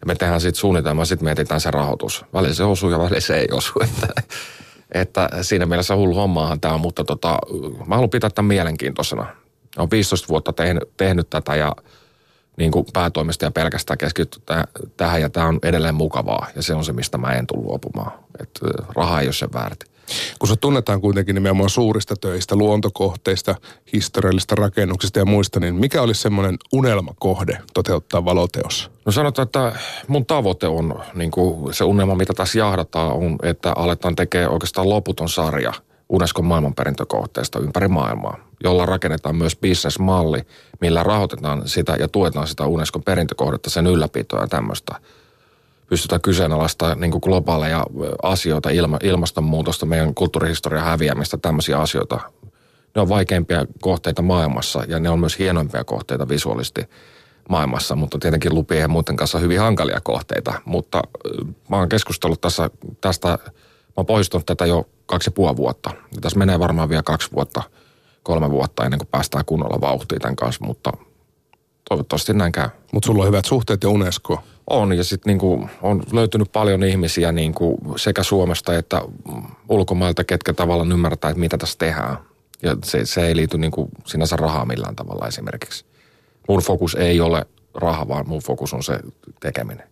Ja 0.00 0.06
me 0.06 0.14
tehdään 0.14 0.40
sitten 0.40 0.60
suunnitelma, 0.60 1.04
sitten 1.04 1.24
mietitään 1.24 1.60
se 1.60 1.70
rahoitus. 1.70 2.24
Välillä 2.34 2.54
se 2.54 2.64
osuu 2.64 2.90
ja 2.90 2.98
välillä 2.98 3.20
se 3.20 3.36
ei 3.36 3.48
osu. 3.52 3.72
Että, 3.84 4.22
että 4.94 5.28
siinä 5.42 5.66
mielessä 5.66 5.96
hullu 5.96 6.14
hommaahan 6.14 6.60
tämä 6.60 6.74
on, 6.74 6.80
mutta 6.80 7.04
tota, 7.04 7.38
mä 7.86 7.94
haluan 7.94 8.10
pitää 8.10 8.30
tämän 8.30 8.48
mielenkiintoisena 8.48 9.26
olen 9.76 9.90
15 9.90 10.28
vuotta 10.28 10.52
tehnyt, 10.52 10.82
tehnyt 10.96 11.30
tätä 11.30 11.56
ja 11.56 11.76
niin 12.56 12.70
kuin 12.70 12.86
päätoimista 12.92 13.44
ja 13.44 13.50
pelkästään 13.50 13.98
keskitty 13.98 14.40
tähän 14.96 15.20
ja 15.20 15.30
tämä 15.30 15.46
on 15.46 15.58
edelleen 15.62 15.94
mukavaa 15.94 16.46
ja 16.56 16.62
se 16.62 16.74
on 16.74 16.84
se, 16.84 16.92
mistä 16.92 17.18
mä 17.18 17.32
en 17.32 17.46
tullut 17.46 17.64
luopumaan. 17.66 18.12
Että 18.40 18.60
raha 18.96 19.20
ei 19.20 19.26
ole 19.26 19.32
sen 19.32 19.52
väärti. 19.52 19.86
Kun 20.38 20.48
se 20.48 20.56
tunnetaan 20.56 21.00
kuitenkin 21.00 21.34
nimenomaan 21.34 21.70
suurista 21.70 22.14
töistä, 22.16 22.56
luontokohteista, 22.56 23.54
historiallisista 23.92 24.54
rakennuksista 24.54 25.18
ja 25.18 25.24
muista, 25.24 25.60
niin 25.60 25.74
mikä 25.74 26.02
olisi 26.02 26.20
semmoinen 26.20 26.56
unelmakohde 26.72 27.58
toteuttaa 27.74 28.24
valoteossa? 28.24 28.90
No 29.04 29.12
sanotaan, 29.12 29.46
että 29.46 29.72
mun 30.08 30.26
tavoite 30.26 30.66
on, 30.66 30.94
niin 31.14 31.30
kuin 31.30 31.74
se 31.74 31.84
unelma, 31.84 32.14
mitä 32.14 32.32
tässä 32.36 32.58
jahdataan, 32.58 33.12
on, 33.12 33.38
että 33.42 33.72
aletaan 33.76 34.16
tekemään 34.16 34.52
oikeastaan 34.52 34.88
loputon 34.88 35.28
sarja– 35.28 35.72
Unescon 36.10 36.44
maailmanperintökohteesta 36.44 37.58
ympäri 37.58 37.88
maailmaa, 37.88 38.36
jolla 38.64 38.86
rakennetaan 38.86 39.36
myös 39.36 39.56
bisnesmalli, 39.56 40.40
millä 40.80 41.02
rahoitetaan 41.02 41.68
sitä 41.68 41.96
ja 41.98 42.08
tuetaan 42.08 42.46
sitä 42.46 42.66
Unescon 42.66 43.02
perintökohdetta, 43.02 43.70
sen 43.70 43.86
ylläpitoa 43.86 44.40
ja 44.40 44.46
tämmöistä. 44.46 44.94
Pystytään 45.90 46.20
kyseenalaista 46.20 46.94
niin 46.94 47.10
kuin 47.10 47.20
globaaleja 47.24 47.86
asioita, 48.22 48.70
ilma, 48.70 48.98
ilmastonmuutosta, 49.02 49.86
meidän 49.86 50.14
kulttuurihistorian 50.14 50.84
häviämistä, 50.84 51.36
tämmöisiä 51.36 51.78
asioita. 51.78 52.20
Ne 52.94 53.00
on 53.00 53.08
vaikeimpia 53.08 53.64
kohteita 53.80 54.22
maailmassa 54.22 54.84
ja 54.88 55.00
ne 55.00 55.10
on 55.10 55.20
myös 55.20 55.38
hienoimpia 55.38 55.84
kohteita 55.84 56.28
visuaalisesti 56.28 56.88
maailmassa, 57.48 57.96
mutta 57.96 58.18
tietenkin 58.18 58.54
lupien 58.54 58.80
ja 58.80 58.88
muiden 58.88 59.16
kanssa 59.16 59.38
hyvin 59.38 59.60
hankalia 59.60 60.00
kohteita. 60.02 60.54
Mutta 60.64 61.02
mä 61.68 61.76
oon 61.76 61.88
keskustellut 61.88 62.40
tässä, 62.40 62.70
tästä, 63.00 63.28
mä 63.28 63.94
oon 63.96 64.06
tätä 64.46 64.66
jo 64.66 64.88
kaksi 65.06 65.28
ja 65.28 65.32
puoli 65.32 65.56
vuotta. 65.56 65.90
Ja 66.14 66.20
tässä 66.20 66.38
menee 66.38 66.58
varmaan 66.58 66.88
vielä 66.88 67.02
kaksi 67.02 67.32
vuotta, 67.32 67.62
kolme 68.22 68.50
vuotta 68.50 68.84
ennen 68.84 68.98
kuin 68.98 69.08
päästään 69.10 69.44
kunnolla 69.44 69.80
vauhtiin 69.80 70.20
tämän 70.20 70.36
kanssa, 70.36 70.64
mutta 70.64 70.92
toivottavasti 71.88 72.34
näin 72.34 72.52
käy. 72.52 72.68
Mutta 72.92 73.06
sulla 73.06 73.22
on 73.22 73.28
hyvät 73.28 73.44
suhteet 73.44 73.82
ja 73.82 73.88
Unesco. 73.88 74.42
On, 74.70 74.96
ja 74.96 75.04
sitten 75.04 75.30
niinku, 75.30 75.68
on 75.82 76.02
löytynyt 76.12 76.52
paljon 76.52 76.84
ihmisiä 76.84 77.32
niinku 77.32 77.78
sekä 77.96 78.22
Suomesta 78.22 78.74
että 78.74 79.02
ulkomailta, 79.68 80.24
ketkä 80.24 80.52
tavallaan 80.52 80.92
ymmärtää, 80.92 81.30
että 81.30 81.40
mitä 81.40 81.58
tässä 81.58 81.78
tehdään. 81.78 82.18
Ja 82.62 82.76
se, 82.84 83.06
se 83.06 83.26
ei 83.26 83.36
liity 83.36 83.58
niinku 83.58 83.88
sinänsä 84.06 84.36
rahaa 84.36 84.64
millään 84.64 84.96
tavalla 84.96 85.26
esimerkiksi. 85.26 85.84
Mun 86.48 86.60
fokus 86.60 86.94
ei 86.94 87.20
ole 87.20 87.46
raha, 87.74 88.08
vaan 88.08 88.28
mun 88.28 88.42
fokus 88.42 88.74
on 88.74 88.82
se 88.82 89.00
tekeminen. 89.40 89.86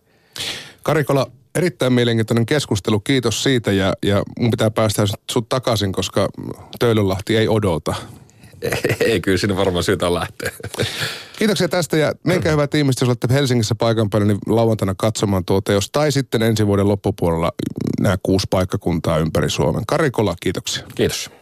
Karikola, 0.83 1.31
erittäin 1.55 1.93
mielenkiintoinen 1.93 2.45
keskustelu. 2.45 2.99
Kiitos 2.99 3.43
siitä 3.43 3.71
ja, 3.71 3.93
ja 4.03 4.23
mun 4.39 4.51
pitää 4.51 4.71
päästä 4.71 5.05
sut 5.31 5.49
takaisin, 5.49 5.91
koska 5.91 6.29
Töölönlahti 6.79 7.37
ei 7.37 7.47
odota. 7.47 7.95
Ei, 9.05 9.21
kyllä 9.21 9.37
sinne 9.37 9.55
varmaan 9.55 9.83
syytä 9.83 10.13
lähteä. 10.13 10.51
Kiitoksia 11.37 11.69
tästä 11.69 11.97
ja 11.97 12.13
menkää 12.23 12.51
hyvät 12.51 12.75
ihmiset, 12.75 13.01
jos 13.01 13.09
olette 13.09 13.27
Helsingissä 13.33 13.75
paikan 13.75 14.09
päällä, 14.09 14.27
niin 14.27 14.39
lauantaina 14.47 14.95
katsomaan 14.97 15.45
tuo 15.45 15.61
teos. 15.61 15.91
Tai 15.91 16.11
sitten 16.11 16.41
ensi 16.41 16.67
vuoden 16.67 16.87
loppupuolella 16.87 17.51
nämä 17.99 18.17
kuusi 18.23 18.47
paikkakuntaa 18.49 19.17
ympäri 19.17 19.49
Suomen. 19.49 19.83
Karikola, 19.87 20.35
kiitoksia. 20.39 20.83
Kiitos. 20.95 21.39